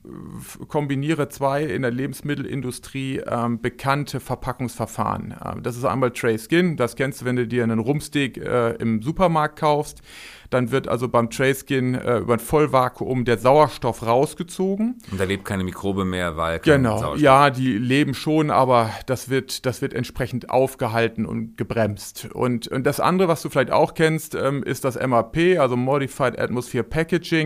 kombiniere 0.70 1.30
zwei 1.30 1.64
in 1.64 1.84
der 1.84 1.92
Lebensmittelindustrie 1.92 3.22
ähm, 3.28 3.62
bekannte 3.62 4.20
Verpackungsverfahren. 4.20 5.36
Ähm, 5.46 5.62
das 5.62 5.78
ist 5.78 5.86
einmal 5.86 6.10
Tray 6.10 6.40
Skin, 6.40 6.78
das 6.78 6.96
kennst 6.96 7.22
du, 7.22 7.26
wenn 7.26 7.36
du 7.36 7.46
dir 7.46 7.62
einen 7.62 7.78
Rumsteak 7.78 8.38
äh, 8.38 8.72
im 8.78 9.04
Supermarkt 9.04 9.60
kaufst. 9.60 10.02
Dann 10.50 10.70
wird 10.72 10.88
also 10.88 11.10
beim 11.10 11.32
Trayskin 11.32 11.96
äh, 11.96 12.20
über 12.20 12.34
ein 12.34 12.40
Vollvakuum 12.40 13.26
der 13.26 13.40
Sauerstoff 13.40 14.06
rausgezogen. 14.06 15.00
Und 15.12 15.20
da 15.20 15.24
lebt 15.24 15.46
keine 15.46 15.64
Mikrobe 15.64 16.06
mehr, 16.06 16.38
weil 16.38 16.60
Genau, 16.60 16.98
Sauerstoff. 16.98 17.20
ja, 17.22 17.50
die 17.50 17.76
leben 17.76 18.14
schon, 18.14 18.52
aber 18.52 18.92
das 19.08 19.30
wird, 19.30 19.66
das 19.66 19.82
wird 19.82 19.96
entsprechend 19.96 20.52
aufgehalten 20.52 21.26
und 21.26 21.58
gebremst. 21.58 22.28
Und, 22.34 22.68
und 22.68 22.84
das 22.86 23.00
andere, 23.00 23.28
was 23.28 23.42
du 23.42 23.50
vielleicht 23.50 23.72
auch 23.72 23.96
kennst, 23.96 24.36
ähm, 24.36 24.62
ist 24.62 24.86
das 24.86 24.96
MAP, 24.96 25.60
also 25.60 25.76
Modified 25.76 26.38
Atmosphere 26.40 26.84
Packaging. 26.84 27.43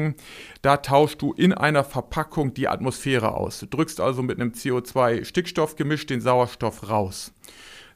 Da 0.61 0.77
tauschst 0.77 1.21
du 1.21 1.33
in 1.33 1.53
einer 1.53 1.83
Verpackung 1.83 2.53
die 2.53 2.67
Atmosphäre 2.67 3.33
aus. 3.33 3.59
Du 3.59 3.65
drückst 3.65 3.99
also 3.99 4.23
mit 4.23 4.39
einem 4.39 4.51
CO2-Stickstoffgemisch 4.51 6.05
den 6.05 6.21
Sauerstoff 6.21 6.89
raus. 6.89 7.33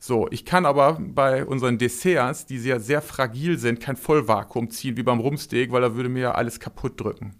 So, 0.03 0.27
ich 0.31 0.45
kann 0.45 0.65
aber 0.65 0.97
bei 0.99 1.45
unseren 1.45 1.77
Desserts, 1.77 2.47
die 2.47 2.57
sehr, 2.57 2.79
sehr 2.79 3.03
fragil 3.03 3.59
sind, 3.59 3.79
kein 3.79 3.95
Vollvakuum 3.95 4.71
ziehen 4.71 4.97
wie 4.97 5.03
beim 5.03 5.19
Rumsteak, 5.19 5.71
weil 5.71 5.81
da 5.81 5.93
würde 5.93 6.09
mir 6.09 6.21
ja 6.21 6.31
alles 6.31 6.59
kaputt 6.59 6.99
drücken. 6.99 7.35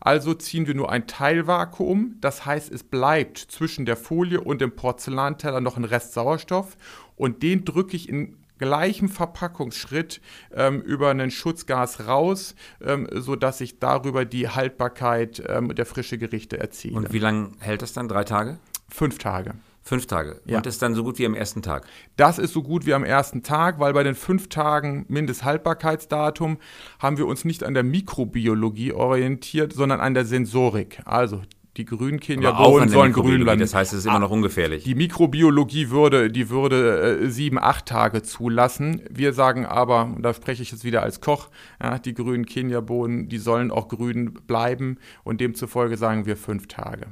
Also 0.00 0.32
ziehen 0.32 0.66
wir 0.66 0.74
nur 0.74 0.90
ein 0.90 1.06
Teilvakuum, 1.06 2.16
das 2.22 2.46
heißt, 2.46 2.72
es 2.72 2.84
bleibt 2.84 3.36
zwischen 3.36 3.84
der 3.84 3.98
Folie 3.98 4.40
und 4.40 4.62
dem 4.62 4.74
Porzellanteller 4.74 5.60
noch 5.60 5.76
ein 5.76 5.84
Rest 5.84 6.14
Sauerstoff 6.14 6.78
und 7.16 7.42
den 7.42 7.66
drücke 7.66 7.96
ich 7.96 8.08
in 8.08 8.38
gleichem 8.58 9.08
Verpackungsschritt 9.08 10.20
ähm, 10.54 10.80
über 10.80 11.10
einen 11.10 11.30
Schutzgas 11.30 12.06
raus, 12.06 12.54
ähm, 12.84 13.08
sodass 13.12 13.60
ich 13.60 13.78
darüber 13.78 14.24
die 14.24 14.48
Haltbarkeit 14.48 15.42
ähm, 15.46 15.74
der 15.74 15.86
frische 15.86 16.18
Gerichte 16.18 16.58
erziele. 16.58 16.96
Und 16.96 17.12
wie 17.12 17.18
lange 17.18 17.52
hält 17.60 17.82
das 17.82 17.92
dann? 17.92 18.08
Drei 18.08 18.24
Tage? 18.24 18.58
Fünf 18.88 19.18
Tage. 19.18 19.54
Fünf 19.86 20.06
Tage. 20.06 20.40
Ja. 20.46 20.56
Und 20.56 20.66
das 20.66 20.74
ist 20.74 20.82
dann 20.82 20.96
so 20.96 21.04
gut 21.04 21.20
wie 21.20 21.26
am 21.26 21.34
ersten 21.34 21.62
Tag? 21.62 21.86
Das 22.16 22.40
ist 22.40 22.52
so 22.52 22.64
gut 22.64 22.86
wie 22.86 22.94
am 22.94 23.04
ersten 23.04 23.44
Tag, 23.44 23.78
weil 23.78 23.92
bei 23.92 24.02
den 24.02 24.16
fünf 24.16 24.48
Tagen 24.48 25.04
Mindesthaltbarkeitsdatum 25.06 26.58
haben 26.98 27.18
wir 27.18 27.26
uns 27.28 27.44
nicht 27.44 27.62
an 27.62 27.72
der 27.72 27.84
Mikrobiologie 27.84 28.92
orientiert, 28.92 29.72
sondern 29.72 30.00
an 30.00 30.14
der 30.14 30.24
Sensorik. 30.24 31.00
Also 31.04 31.42
die 31.76 31.84
Grünkeniabohnen 31.84 32.88
sollen 32.88 33.12
grün 33.12 33.44
bleiben. 33.44 33.60
Das 33.60 33.74
heißt, 33.74 33.92
es 33.92 34.00
ist 34.00 34.06
immer 34.06 34.18
noch 34.18 34.30
ungefährlich. 34.30 34.84
Die 34.84 34.94
Mikrobiologie 34.94 35.90
würde, 35.90 36.30
die 36.30 36.48
würde 36.50 37.20
äh, 37.22 37.28
sieben, 37.28 37.58
acht 37.58 37.86
Tage 37.86 38.22
zulassen. 38.22 39.02
Wir 39.10 39.32
sagen 39.32 39.66
aber, 39.66 40.04
und 40.04 40.22
da 40.22 40.32
spreche 40.32 40.62
ich 40.62 40.72
jetzt 40.72 40.84
wieder 40.84 41.02
als 41.02 41.20
Koch, 41.20 41.48
ja, 41.82 41.98
die 41.98 42.14
grünen 42.14 42.46
Keniabohnen, 42.46 43.28
die 43.28 43.38
sollen 43.38 43.70
auch 43.70 43.88
grün 43.88 44.34
bleiben 44.46 44.98
und 45.24 45.40
demzufolge 45.40 45.96
sagen 45.96 46.26
wir 46.26 46.36
fünf 46.36 46.66
Tage. 46.66 47.06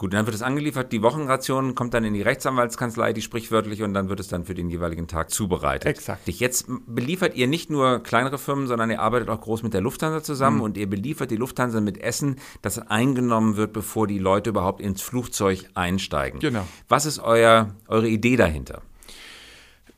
Gut, 0.00 0.14
dann 0.14 0.24
wird 0.24 0.34
es 0.34 0.40
angeliefert, 0.40 0.92
die 0.92 1.02
Wochenration 1.02 1.74
kommt 1.74 1.92
dann 1.92 2.04
in 2.04 2.14
die 2.14 2.22
Rechtsanwaltskanzlei, 2.22 3.12
die 3.12 3.20
sprichwörtlich, 3.20 3.82
und 3.82 3.92
dann 3.92 4.08
wird 4.08 4.18
es 4.18 4.28
dann 4.28 4.46
für 4.46 4.54
den 4.54 4.70
jeweiligen 4.70 5.08
Tag 5.08 5.30
zubereitet. 5.30 5.90
Exakt. 5.90 6.26
Jetzt 6.26 6.68
beliefert 6.86 7.34
ihr 7.34 7.46
nicht 7.46 7.68
nur 7.68 8.02
kleinere 8.02 8.38
Firmen, 8.38 8.66
sondern 8.66 8.90
ihr 8.90 9.02
arbeitet 9.02 9.28
auch 9.28 9.42
groß 9.42 9.62
mit 9.62 9.74
der 9.74 9.82
Lufthansa 9.82 10.22
zusammen 10.22 10.56
mhm. 10.56 10.62
und 10.62 10.78
ihr 10.78 10.88
beliefert 10.88 11.30
die 11.30 11.36
Lufthansa 11.36 11.82
mit 11.82 11.98
Essen, 11.98 12.36
das 12.62 12.78
eingenommen 12.78 13.58
wird, 13.58 13.74
bevor 13.74 14.06
die 14.06 14.18
Leute 14.18 14.48
überhaupt 14.48 14.80
ins 14.80 15.02
Flugzeug 15.02 15.66
einsteigen. 15.74 16.40
Genau. 16.40 16.66
Was 16.88 17.04
ist 17.04 17.18
euer, 17.18 17.74
eure 17.86 18.08
Idee 18.08 18.36
dahinter? 18.36 18.80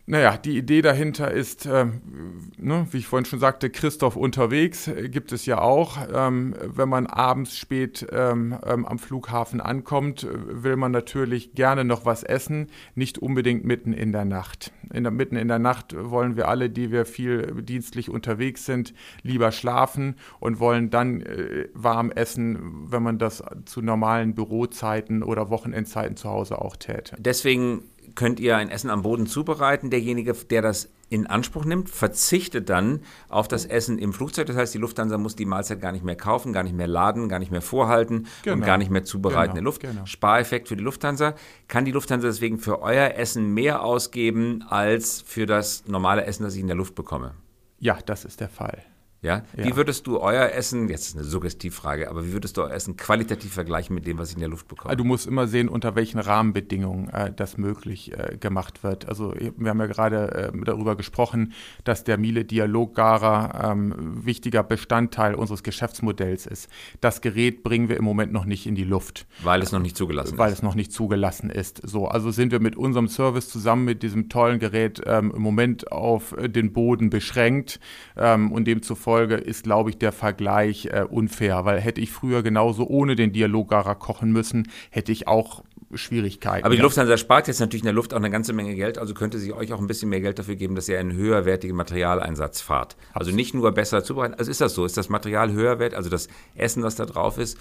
Naja, 0.05 0.37
die 0.37 0.59
Idee 0.59 0.83
dahinter 0.83 1.31
ist, 1.31 1.65
ähm, 1.65 2.51
ne, 2.57 2.89
wie 2.91 2.99
ich 2.99 3.07
vorhin 3.07 3.25
schon 3.25 3.39
sagte, 3.39 3.71
Christoph 3.71 4.17
unterwegs 4.17 4.89
äh, 4.89 5.09
gibt 5.09 5.31
es 5.31 5.47
ja 5.47 5.61
auch. 5.61 5.97
Ähm, 6.13 6.57
wenn 6.61 6.89
man 6.89 7.07
abends 7.07 7.57
spät 7.57 8.07
ähm, 8.11 8.59
ähm 8.67 8.85
am 8.85 8.99
Flughafen 8.99 9.61
ankommt, 9.61 10.25
äh, 10.25 10.29
will 10.65 10.77
man 10.77 10.91
natürlich 10.91 11.55
gerne 11.55 11.85
noch 11.85 12.05
was 12.05 12.25
essen, 12.25 12.67
nicht 12.97 13.19
unbedingt 13.19 13.65
mitten 13.65 13.93
in 13.93 14.11
der 14.11 14.25
Nacht. 14.25 14.73
In 14.93 15.05
der, 15.05 15.13
mitten 15.13 15.37
in 15.37 15.47
der 15.47 15.61
Nacht 15.61 15.95
wollen 15.97 16.37
wir 16.37 16.49
alle, 16.49 16.69
die 16.69 16.91
wir 16.91 17.07
viel 17.07 17.63
dienstlich 17.63 18.11
unterwegs 18.11 18.67
sind, 18.67 18.95
lieber 19.23 19.53
schlafen 19.53 20.17
und 20.41 20.59
wollen 20.59 20.91
dann 20.91 21.21
äh, 21.21 21.69
warm 21.75 22.11
essen, 22.11 22.91
wenn 22.91 23.05
man 23.05 23.19
das 23.19 23.45
zu 23.67 23.81
normalen 23.83 24.35
Bürozeiten 24.35 25.23
oder 25.23 25.49
Wochenendzeiten 25.49 26.17
zu 26.17 26.29
Hause 26.29 26.61
auch 26.61 26.75
täte. 26.75 27.15
Deswegen 27.21 27.85
könnt 28.15 28.41
ihr 28.41 28.57
ein 28.57 28.69
Essen 28.69 28.91
am 28.91 29.03
Boden 29.03 29.27
zubereiten. 29.27 29.91
Derjenige, 29.91 30.33
der 30.33 30.63
das 30.63 30.89
in 31.09 31.27
Anspruch 31.27 31.67
nimmt, 31.67 31.91
verzichtet 31.91 32.71
dann 32.71 33.01
auf 33.29 33.47
das 33.47 33.67
Essen 33.67 33.99
im 33.99 34.13
Flugzeug. 34.13 34.47
Das 34.47 34.57
heißt, 34.57 34.73
die 34.73 34.79
Lufthansa 34.79 35.19
muss 35.19 35.37
die 35.37 35.45
Mahlzeit 35.45 35.81
gar 35.81 35.93
nicht 35.93 36.05
mehr 36.05 36.17
kaufen, 36.17 36.53
gar 36.53 36.63
nicht 36.63 36.75
mehr 36.75 36.87
laden, 36.87 37.29
gar 37.29 37.39
nicht 37.39 37.51
mehr 37.51 37.61
vorhalten 37.61 38.27
genau. 38.43 38.57
und 38.57 38.65
gar 38.65 38.79
nicht 38.79 38.91
mehr 38.91 39.05
zubereiten 39.05 39.41
genau. 39.41 39.51
in 39.51 39.55
der 39.57 39.65
Luft. 39.65 39.81
Genau. 39.83 40.07
Spareffekt 40.07 40.69
für 40.69 40.77
die 40.77 40.85
Lufthansa. 40.85 41.35
Kann 41.69 41.85
die 41.85 41.93
Lufthansa 41.93 42.29
deswegen 42.29 42.59
für 42.59 42.81
euer 42.81 43.15
Essen 43.17 43.53
mehr 43.53 43.83
ausgeben 43.83 44.65
als 44.69 45.21
für 45.21 45.45
das 45.45 45.87
normale 45.87 46.25
Essen, 46.25 46.45
das 46.45 46.55
ich 46.55 46.61
in 46.61 46.67
der 46.67 46.77
Luft 46.77 46.95
bekomme? 46.95 47.35
Ja, 47.79 47.99
das 48.07 48.25
ist 48.25 48.41
der 48.41 48.49
Fall. 48.49 48.83
Ja? 49.23 49.45
ja? 49.57 49.65
Wie 49.65 49.77
würdest 49.77 50.09
du 50.09 50.19
euer 50.19 50.51
Essen, 50.51 50.89
jetzt 50.89 51.07
ist 51.07 51.17
eine 51.17 51.25
Suggestivfrage, 51.25 52.11
aber 52.11 52.27
wie 52.27 52.33
würdest 52.33 52.57
du 52.57 52.63
euer 52.63 52.73
Essen 52.73 52.97
qualitativ 52.97 53.53
vergleichen 53.53 53.95
mit 53.95 54.05
dem, 54.05 54.19
was 54.19 54.31
ich 54.31 54.35
in 54.35 54.41
der 54.41 54.49
Luft 54.49 54.67
bekomme? 54.67 54.97
Du 54.97 55.05
musst 55.05 55.29
immer 55.29 55.47
sehen, 55.47 55.69
unter 55.69 55.95
welchen 55.95 56.19
Rahmenbedingungen 56.19 57.09
äh, 57.11 57.33
das 57.33 57.57
möglich 57.57 58.13
äh, 58.13 58.37
gemacht 58.37 58.83
wird. 58.83 59.09
Also 59.09 59.33
wir 59.33 59.71
haben 59.71 59.79
ja 59.79 59.87
gerade 59.87 60.53
äh, 60.53 60.65
darüber 60.65 60.97
gesprochen, 60.97 61.53
dass 61.85 62.03
der 62.03 62.19
Miele 62.19 62.45
Dialoggarer 62.45 63.71
ähm, 63.71 63.95
wichtiger 64.27 64.65
Bestandteil 64.65 65.37
unseres 65.37 65.63
Geschäftsmodells 65.63 66.47
ist. 66.47 66.69
Das 67.01 67.21
Gerät 67.21 67.63
bringen 67.63 67.89
wir 67.89 67.99
im 67.99 68.05
Moment 68.05 68.33
noch 68.33 68.45
nicht 68.45 68.67
in 68.67 68.75
die 68.75 68.85
Luft. 68.85 69.27
Weil 69.45 69.63
es 69.63 69.71
noch 69.71 69.81
nicht 69.81 69.97
zugelassen 69.97 70.31
weil 70.31 70.35
ist. 70.35 70.39
Weil 70.39 70.53
es 70.53 70.63
noch 70.63 70.75
nicht 70.75 70.93
zugelassen 70.93 71.49
ist. 71.49 71.81
So, 71.89 72.09
also 72.09 72.33
sind 72.33 72.51
wir 72.51 72.61
mit 72.61 72.75
unserem 72.75 73.07
Service 73.07 73.49
zusammen 73.49 73.85
mit 73.85 74.03
diesem 74.03 74.29
tollen 74.29 74.59
Gerät 74.59 75.01
ähm, 75.07 75.33
im 75.35 75.43
Moment 75.43 75.93
auf 75.93 76.37
äh, 76.37 76.49
den 76.49 76.73
Boden 76.73 77.09
beschränkt 77.09 77.79
ähm, 78.17 78.51
und 78.51 78.65
demzufolge 78.65 79.12
Folge 79.13 79.35
ist, 79.35 79.65
glaube 79.65 79.91
ich, 79.91 79.99
der 79.99 80.11
Vergleich 80.11 80.87
äh, 80.87 81.05
unfair, 81.07 81.67
weil 81.67 81.79
hätte 81.79 82.01
ich 82.01 82.11
früher 82.11 82.43
genauso 82.43 82.87
ohne 82.87 83.15
den 83.15 83.31
Dialoggarer 83.31 83.95
kochen 83.95 84.33
müssen, 84.33 84.71
hätte 84.89 85.13
ich 85.13 85.29
auch 85.29 85.63
Schwierigkeiten. 85.95 86.65
Aber 86.65 86.75
die 86.75 86.81
Lufthansa 86.81 87.17
spart 87.17 87.49
jetzt 87.49 87.61
natürlich 87.61 87.83
in 87.83 87.87
der 87.87 87.95
Luft 87.95 88.13
auch 88.15 88.19
eine 88.19 88.31
ganze 88.31 88.53
Menge 88.53 88.75
Geld, 88.75 88.99
also 88.99 89.15
könnte 89.15 89.39
sie 89.39 89.53
euch 89.53 89.73
auch 89.73 89.81
ein 89.81 89.87
bisschen 89.87 90.09
mehr 90.09 90.21
Geld 90.21 90.39
dafür 90.39 90.57
geben, 90.57 90.75
dass 90.75 90.89
ihr 90.89 90.99
einen 90.99 91.13
höherwertigen 91.13 91.77
Materialeinsatz 91.77 92.61
fahrt. 92.61 92.97
Also 93.13 93.31
nicht 93.31 93.55
nur 93.55 93.73
besser 93.73 94.05
zubereiten. 94.05 94.35
Also 94.35 94.51
ist 94.51 94.61
das 94.61 94.75
so? 94.75 94.85
Ist 94.85 94.97
das 94.97 95.09
Material 95.09 95.53
höherwert, 95.53 95.95
also 95.95 96.11
das 96.11 96.29
Essen, 96.55 96.83
das 96.83 96.97
da 96.97 97.07
drauf 97.07 97.39
ist? 97.39 97.59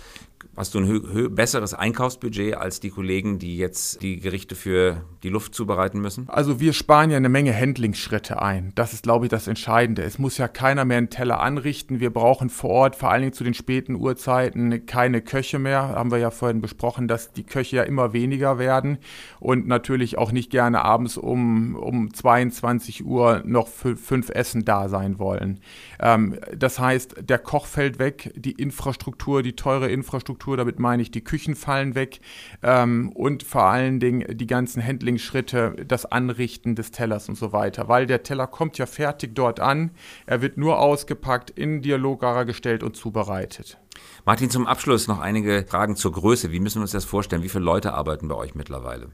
Hast 0.57 0.73
du 0.73 0.79
ein 0.79 1.35
besseres 1.35 1.73
Einkaufsbudget 1.73 2.55
als 2.55 2.79
die 2.79 2.89
Kollegen, 2.89 3.39
die 3.39 3.57
jetzt 3.57 4.01
die 4.01 4.19
Gerichte 4.19 4.55
für 4.55 5.05
die 5.23 5.29
Luft 5.29 5.55
zubereiten 5.55 6.01
müssen? 6.01 6.27
Also 6.29 6.59
wir 6.59 6.73
sparen 6.73 7.09
ja 7.09 7.17
eine 7.17 7.29
Menge 7.29 7.55
Handlingsschritte 7.55 8.41
ein. 8.41 8.71
Das 8.75 8.93
ist, 8.93 9.03
glaube 9.03 9.25
ich, 9.25 9.29
das 9.29 9.47
Entscheidende. 9.47 10.03
Es 10.03 10.19
muss 10.19 10.37
ja 10.37 10.47
keiner 10.47 10.83
mehr 10.83 10.97
einen 10.97 11.09
Teller 11.09 11.39
anrichten. 11.41 11.99
Wir 11.99 12.09
brauchen 12.09 12.49
vor 12.49 12.69
Ort, 12.71 12.95
vor 12.95 13.11
allen 13.11 13.21
Dingen 13.21 13.33
zu 13.33 13.43
den 13.43 13.53
späten 13.53 13.95
Uhrzeiten, 13.95 14.85
keine 14.85 15.21
Köche 15.21 15.59
mehr. 15.59 15.89
Haben 15.89 16.11
wir 16.11 16.17
ja 16.17 16.31
vorhin 16.31 16.61
besprochen, 16.61 17.07
dass 17.07 17.31
die 17.31 17.43
Köche 17.43 17.77
ja 17.77 17.83
immer 17.83 18.13
weniger 18.13 18.20
weniger 18.21 18.59
werden 18.59 18.99
und 19.39 19.67
natürlich 19.67 20.17
auch 20.17 20.31
nicht 20.31 20.51
gerne 20.51 20.85
abends 20.85 21.17
um, 21.17 21.75
um 21.75 22.13
22 22.13 23.03
Uhr 23.05 23.41
noch 23.45 23.67
für 23.67 23.97
fünf 23.97 24.29
Essen 24.29 24.63
da 24.63 24.89
sein 24.89 25.17
wollen. 25.17 25.59
Ähm, 25.99 26.37
das 26.55 26.79
heißt, 26.79 27.15
der 27.21 27.39
Koch 27.39 27.65
fällt 27.65 27.97
weg, 27.99 28.31
die 28.35 28.51
Infrastruktur, 28.51 29.41
die 29.41 29.55
teure 29.55 29.89
Infrastruktur, 29.89 30.55
damit 30.57 30.79
meine 30.79 31.01
ich, 31.01 31.11
die 31.11 31.23
Küchen 31.23 31.55
fallen 31.55 31.95
weg 31.95 32.19
ähm, 32.61 33.11
und 33.13 33.43
vor 33.43 33.63
allen 33.63 33.99
Dingen 33.99 34.37
die 34.37 34.47
ganzen 34.47 34.85
Handlingsschritte, 34.85 35.75
das 35.87 36.05
Anrichten 36.05 36.75
des 36.75 36.91
Tellers 36.91 37.27
und 37.27 37.35
so 37.35 37.51
weiter, 37.51 37.87
weil 37.87 38.05
der 38.05 38.23
Teller 38.23 38.47
kommt 38.47 38.77
ja 38.77 38.85
fertig 38.85 39.33
dort 39.33 39.59
an, 39.59 39.91
er 40.27 40.41
wird 40.41 40.57
nur 40.57 40.79
ausgepackt, 40.79 41.49
in 41.49 41.81
Dialoggarer 41.81 42.45
gestellt 42.45 42.83
und 42.83 42.95
zubereitet. 42.95 43.80
Martin, 44.25 44.49
zum 44.49 44.67
Abschluss 44.67 45.07
noch 45.07 45.19
einige 45.19 45.65
Fragen 45.67 45.95
zur 45.95 46.11
Größe. 46.11 46.51
Wie 46.51 46.59
müssen 46.59 46.79
wir 46.79 46.83
uns 46.83 46.91
das 46.91 47.05
vorstellen? 47.05 47.43
Wie 47.43 47.49
viele 47.49 47.63
Leute 47.63 47.93
arbeiten 47.93 48.27
bei 48.27 48.35
euch 48.35 48.55
mittlerweile? 48.55 49.09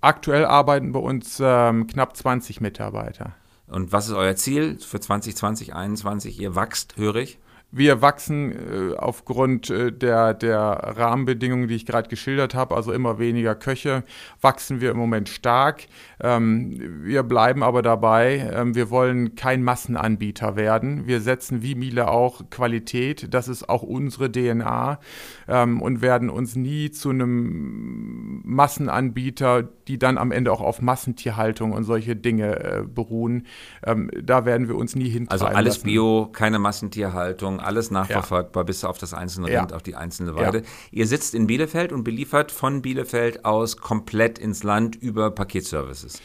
Aktuell 0.00 0.44
arbeiten 0.44 0.92
bei 0.92 1.00
uns 1.00 1.40
ähm, 1.42 1.86
knapp 1.86 2.16
20 2.16 2.60
Mitarbeiter. 2.60 3.34
Und 3.66 3.92
was 3.92 4.08
ist 4.08 4.14
euer 4.14 4.36
Ziel 4.36 4.78
für 4.78 5.00
2020, 5.00 5.36
2021? 5.70 6.40
Ihr 6.40 6.54
wachst, 6.54 6.96
höre 6.96 7.16
ich? 7.16 7.38
Wir 7.72 8.02
wachsen 8.02 8.52
äh, 8.52 8.96
aufgrund 8.96 9.70
äh, 9.70 9.92
der, 9.92 10.34
der 10.34 10.56
Rahmenbedingungen, 10.60 11.68
die 11.68 11.76
ich 11.76 11.86
gerade 11.86 12.08
geschildert 12.08 12.54
habe, 12.54 12.74
also 12.74 12.92
immer 12.92 13.20
weniger 13.20 13.54
Köche, 13.54 14.02
wachsen 14.40 14.80
wir 14.80 14.90
im 14.90 14.96
Moment 14.96 15.28
stark. 15.28 15.86
Ähm, 16.20 17.04
wir 17.04 17.22
bleiben 17.22 17.62
aber 17.62 17.82
dabei, 17.82 18.50
ähm, 18.52 18.74
wir 18.74 18.90
wollen 18.90 19.36
kein 19.36 19.62
Massenanbieter 19.62 20.56
werden. 20.56 21.06
Wir 21.06 21.20
setzen 21.20 21.62
wie 21.62 21.76
Miele 21.76 22.08
auch 22.08 22.42
Qualität, 22.50 23.32
das 23.32 23.46
ist 23.46 23.68
auch 23.68 23.82
unsere 23.82 24.32
DNA 24.32 24.98
ähm, 25.46 25.80
und 25.80 26.02
werden 26.02 26.28
uns 26.28 26.56
nie 26.56 26.90
zu 26.90 27.10
einem 27.10 28.42
Massenanbieter, 28.44 29.62
die 29.86 29.98
dann 29.98 30.18
am 30.18 30.32
Ende 30.32 30.50
auch 30.50 30.60
auf 30.60 30.82
Massentierhaltung 30.82 31.70
und 31.72 31.84
solche 31.84 32.16
Dinge 32.16 32.56
äh, 32.58 32.82
beruhen. 32.82 33.46
Ähm, 33.84 34.10
da 34.20 34.44
werden 34.44 34.66
wir 34.66 34.74
uns 34.74 34.96
nie 34.96 35.08
hintreiben 35.08 35.30
Also 35.30 35.46
alles 35.46 35.76
lassen. 35.76 35.86
Bio, 35.86 36.28
keine 36.32 36.58
Massentierhaltung 36.58 37.59
alles 37.60 37.90
nachverfolgbar 37.90 38.62
ja. 38.62 38.66
bis 38.66 38.84
auf 38.84 38.98
das 38.98 39.14
einzelne 39.14 39.50
ja. 39.50 39.60
Rind, 39.60 39.72
auf 39.72 39.82
die 39.82 39.94
einzelne 39.94 40.34
Weide. 40.34 40.58
Ja. 40.58 40.64
Ihr 40.90 41.06
sitzt 41.06 41.34
in 41.34 41.46
Bielefeld 41.46 41.92
und 41.92 42.04
beliefert 42.04 42.52
von 42.52 42.82
Bielefeld 42.82 43.44
aus 43.44 43.76
komplett 43.76 44.38
ins 44.38 44.62
Land 44.62 44.96
über 44.96 45.30
Paketservices. 45.30 46.20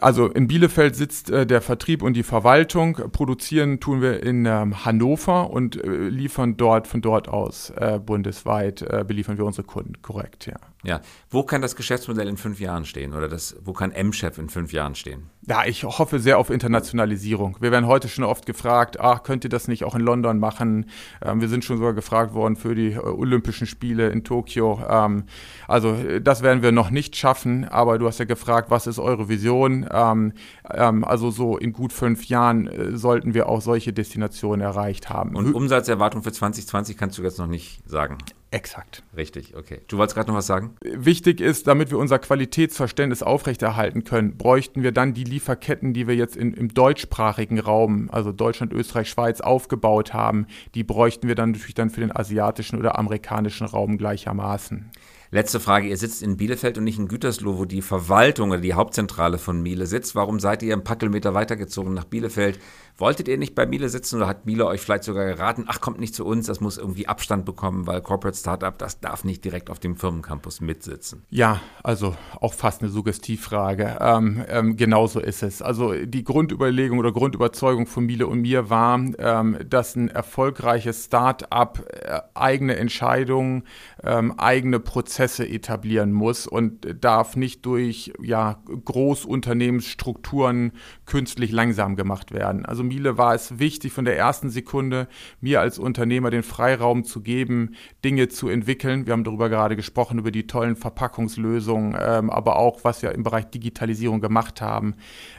Also 0.00 0.28
in 0.28 0.48
Bielefeld 0.48 0.96
sitzt 0.96 1.30
äh, 1.30 1.46
der 1.46 1.60
Vertrieb 1.60 2.02
und 2.02 2.14
die 2.14 2.22
Verwaltung. 2.22 2.94
Produzieren 3.12 3.80
tun 3.80 4.00
wir 4.00 4.22
in 4.22 4.46
ähm, 4.46 4.84
Hannover 4.84 5.50
und 5.50 5.82
äh, 5.82 6.08
liefern 6.08 6.56
dort 6.56 6.86
von 6.88 7.02
dort 7.02 7.28
aus 7.28 7.70
äh, 7.70 7.98
bundesweit 7.98 8.82
äh, 8.82 9.04
beliefern 9.06 9.36
wir 9.36 9.44
unsere 9.44 9.66
Kunden. 9.66 10.00
Korrekt, 10.00 10.46
ja. 10.46 10.56
Ja. 10.84 11.00
Wo 11.30 11.42
kann 11.42 11.62
das 11.62 11.76
Geschäftsmodell 11.76 12.28
in 12.28 12.36
fünf 12.36 12.60
Jahren 12.60 12.84
stehen 12.84 13.14
oder 13.14 13.28
das, 13.28 13.56
wo 13.64 13.72
kann 13.72 13.90
M-Chef 13.90 14.38
in 14.38 14.48
fünf 14.48 14.72
Jahren 14.72 14.94
stehen? 14.94 15.30
Ja, 15.46 15.64
ich 15.64 15.84
hoffe 15.84 16.20
sehr 16.20 16.38
auf 16.38 16.50
Internationalisierung. 16.50 17.56
Wir 17.60 17.70
werden 17.70 17.86
heute 17.86 18.08
schon 18.08 18.24
oft 18.24 18.46
gefragt, 18.46 19.00
ach, 19.00 19.22
könnt 19.22 19.44
ihr 19.44 19.50
das 19.50 19.68
nicht 19.68 19.84
auch 19.84 19.94
in 19.94 20.00
London 20.00 20.38
machen? 20.38 20.86
Ähm, 21.22 21.40
wir 21.40 21.48
sind 21.48 21.64
schon 21.64 21.78
sogar 21.78 21.92
gefragt 21.92 22.34
worden 22.34 22.56
für 22.56 22.74
die 22.74 22.92
äh, 22.92 22.98
Olympischen 22.98 23.66
Spiele 23.66 24.08
in 24.08 24.24
Tokio. 24.24 24.80
Ähm, 24.88 25.24
also 25.68 25.96
das 26.20 26.42
werden 26.42 26.62
wir 26.62 26.72
noch 26.72 26.90
nicht 26.90 27.16
schaffen, 27.16 27.66
aber 27.66 27.98
du 27.98 28.06
hast 28.06 28.18
ja 28.18 28.24
gefragt, 28.24 28.70
was 28.70 28.86
ist 28.86 28.98
eure 28.98 29.28
Vision? 29.28 29.86
Ähm, 29.90 30.32
ähm 30.72 31.04
also 31.04 31.30
so 31.30 31.58
in 31.58 31.72
gut 31.72 31.92
fünf 31.92 32.26
Jahren 32.26 32.66
äh, 32.66 32.96
sollten 32.96 33.34
wir 33.34 33.48
auch 33.48 33.60
solche 33.60 33.92
Destinationen 33.92 34.60
erreicht 34.60 35.10
haben. 35.10 35.36
Und 35.36 35.54
Umsatzerwartung 35.54 36.22
für 36.22 36.32
2020 36.32 36.96
kannst 36.96 37.18
du 37.18 37.22
jetzt 37.22 37.38
noch 37.38 37.46
nicht 37.46 37.82
sagen? 37.88 38.18
Exakt. 38.54 39.02
Richtig, 39.16 39.56
okay. 39.56 39.80
Du 39.88 39.98
wolltest 39.98 40.14
gerade 40.14 40.30
noch 40.30 40.36
was 40.36 40.46
sagen? 40.46 40.76
Wichtig 40.80 41.40
ist, 41.40 41.66
damit 41.66 41.90
wir 41.90 41.98
unser 41.98 42.20
Qualitätsverständnis 42.20 43.24
aufrechterhalten 43.24 44.04
können, 44.04 44.36
bräuchten 44.36 44.84
wir 44.84 44.92
dann 44.92 45.12
die 45.12 45.24
Lieferketten, 45.24 45.92
die 45.92 46.06
wir 46.06 46.14
jetzt 46.14 46.36
in, 46.36 46.54
im 46.54 46.72
deutschsprachigen 46.72 47.58
Raum, 47.58 48.08
also 48.12 48.30
Deutschland, 48.30 48.72
Österreich, 48.72 49.10
Schweiz, 49.10 49.40
aufgebaut 49.40 50.14
haben, 50.14 50.46
die 50.76 50.84
bräuchten 50.84 51.26
wir 51.26 51.34
dann 51.34 51.50
natürlich 51.50 51.74
dann 51.74 51.90
für 51.90 51.98
den 51.98 52.14
asiatischen 52.14 52.78
oder 52.78 52.96
amerikanischen 52.96 53.66
Raum 53.66 53.98
gleichermaßen. 53.98 54.88
Letzte 55.34 55.58
Frage, 55.58 55.88
ihr 55.88 55.96
sitzt 55.96 56.22
in 56.22 56.36
Bielefeld 56.36 56.78
und 56.78 56.84
nicht 56.84 57.00
in 57.00 57.08
Gütersloh, 57.08 57.58
wo 57.58 57.64
die 57.64 57.82
Verwaltung 57.82 58.52
oder 58.52 58.60
die 58.60 58.74
Hauptzentrale 58.74 59.38
von 59.38 59.60
Miele 59.60 59.86
sitzt. 59.86 60.14
Warum 60.14 60.38
seid 60.38 60.62
ihr 60.62 60.72
ein 60.72 60.84
paar 60.84 60.94
Kilometer 60.94 61.34
weitergezogen 61.34 61.92
nach 61.92 62.04
Bielefeld? 62.04 62.60
Wolltet 62.96 63.26
ihr 63.26 63.38
nicht 63.38 63.56
bei 63.56 63.66
Miele 63.66 63.88
sitzen 63.88 64.16
oder 64.16 64.28
hat 64.28 64.46
Miele 64.46 64.66
euch 64.66 64.80
vielleicht 64.80 65.02
sogar 65.02 65.24
geraten, 65.26 65.64
ach, 65.66 65.80
kommt 65.80 65.98
nicht 65.98 66.14
zu 66.14 66.24
uns, 66.24 66.46
das 66.46 66.60
muss 66.60 66.78
irgendwie 66.78 67.08
Abstand 67.08 67.44
bekommen, 67.44 67.88
weil 67.88 68.00
Corporate 68.00 68.38
Startup, 68.38 68.78
das 68.78 69.00
darf 69.00 69.24
nicht 69.24 69.44
direkt 69.44 69.68
auf 69.68 69.80
dem 69.80 69.96
Firmencampus 69.96 70.60
mitsitzen? 70.60 71.24
Ja, 71.28 71.60
also 71.82 72.14
auch 72.40 72.54
fast 72.54 72.82
eine 72.82 72.90
Suggestivfrage. 72.92 73.98
Ähm, 74.00 74.44
ähm, 74.48 74.76
genauso 74.76 75.18
ist 75.18 75.42
es. 75.42 75.60
Also 75.60 75.92
die 75.92 76.22
Grundüberlegung 76.22 77.00
oder 77.00 77.10
Grundüberzeugung 77.10 77.86
von 77.86 78.06
Miele 78.06 78.28
und 78.28 78.42
mir 78.42 78.70
war, 78.70 78.94
ähm, 79.18 79.58
dass 79.68 79.96
ein 79.96 80.08
erfolgreiches 80.08 81.06
Startup 81.06 81.84
äh, 81.90 82.20
eigene 82.34 82.76
Entscheidungen, 82.76 83.64
ähm, 84.04 84.38
eigene 84.38 84.78
Prozesse 84.78 85.48
etablieren 85.48 86.12
muss 86.12 86.46
und 86.46 86.86
darf 87.02 87.34
nicht 87.34 87.66
durch 87.66 88.12
ja, 88.22 88.62
Großunternehmensstrukturen 88.84 90.72
künstlich 91.06 91.50
langsam 91.50 91.96
gemacht 91.96 92.30
werden. 92.30 92.64
Also 92.64 92.83
Miele 92.84 93.18
war 93.18 93.34
es 93.34 93.58
wichtig, 93.58 93.92
von 93.92 94.04
der 94.04 94.16
ersten 94.16 94.50
Sekunde 94.50 95.08
mir 95.40 95.60
als 95.60 95.78
Unternehmer 95.78 96.30
den 96.30 96.42
Freiraum 96.42 97.04
zu 97.04 97.20
geben, 97.20 97.74
Dinge 98.04 98.28
zu 98.28 98.48
entwickeln. 98.48 99.06
Wir 99.06 99.12
haben 99.12 99.24
darüber 99.24 99.48
gerade 99.48 99.76
gesprochen, 99.76 100.18
über 100.18 100.30
die 100.30 100.46
tollen 100.46 100.76
Verpackungslösungen, 100.76 101.96
ähm, 102.00 102.30
aber 102.30 102.56
auch, 102.56 102.80
was 102.82 103.02
wir 103.02 103.12
im 103.12 103.22
Bereich 103.22 103.46
Digitalisierung 103.46 104.20
gemacht 104.20 104.60
haben. 104.60 104.94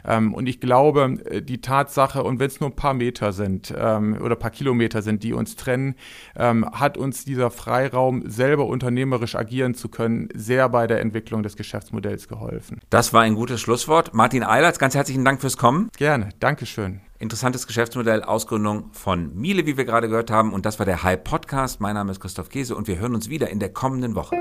Ähm, 0.05 0.33
und 0.33 0.47
ich 0.47 0.59
glaube, 0.59 1.17
äh, 1.25 1.41
die 1.41 1.61
Tatsache, 1.61 2.23
und 2.23 2.39
wenn 2.39 2.47
es 2.47 2.59
nur 2.59 2.69
ein 2.69 2.75
paar 2.75 2.93
Meter 2.93 3.31
sind 3.31 3.73
ähm, 3.77 4.17
oder 4.21 4.35
ein 4.35 4.39
paar 4.39 4.51
Kilometer 4.51 5.01
sind, 5.01 5.23
die 5.23 5.33
uns 5.33 5.55
trennen, 5.55 5.95
ähm, 6.35 6.65
hat 6.71 6.97
uns 6.97 7.25
dieser 7.25 7.51
Freiraum, 7.51 8.23
selber 8.29 8.65
unternehmerisch 8.65 9.35
agieren 9.35 9.75
zu 9.75 9.89
können, 9.89 10.29
sehr 10.33 10.69
bei 10.69 10.87
der 10.87 11.01
Entwicklung 11.01 11.43
des 11.43 11.55
Geschäftsmodells 11.55 12.27
geholfen. 12.27 12.79
Das 12.89 13.13
war 13.13 13.21
ein 13.21 13.35
gutes 13.35 13.61
Schlusswort. 13.61 14.13
Martin 14.13 14.43
Eilerts, 14.43 14.79
ganz 14.79 14.95
herzlichen 14.95 15.25
Dank 15.25 15.41
fürs 15.41 15.57
Kommen. 15.57 15.89
Gerne, 15.97 16.29
Dankeschön. 16.39 17.04
Interessantes 17.17 17.65
Geschäftsmodell, 17.65 18.23
Ausgründung 18.23 18.89
von 18.91 19.33
Miele, 19.33 19.65
wie 19.65 19.77
wir 19.77 19.85
gerade 19.85 20.09
gehört 20.09 20.29
haben. 20.29 20.51
Und 20.51 20.65
das 20.65 20.79
war 20.79 20.85
der 20.85 21.01
High 21.01 21.23
Podcast. 21.23 21.79
Mein 21.79 21.95
Name 21.95 22.11
ist 22.11 22.19
Christoph 22.19 22.49
Käse 22.49 22.75
und 22.75 22.89
wir 22.89 22.99
hören 22.99 23.15
uns 23.15 23.29
wieder 23.29 23.49
in 23.49 23.59
der 23.59 23.71
kommenden 23.71 24.15
Woche. 24.15 24.35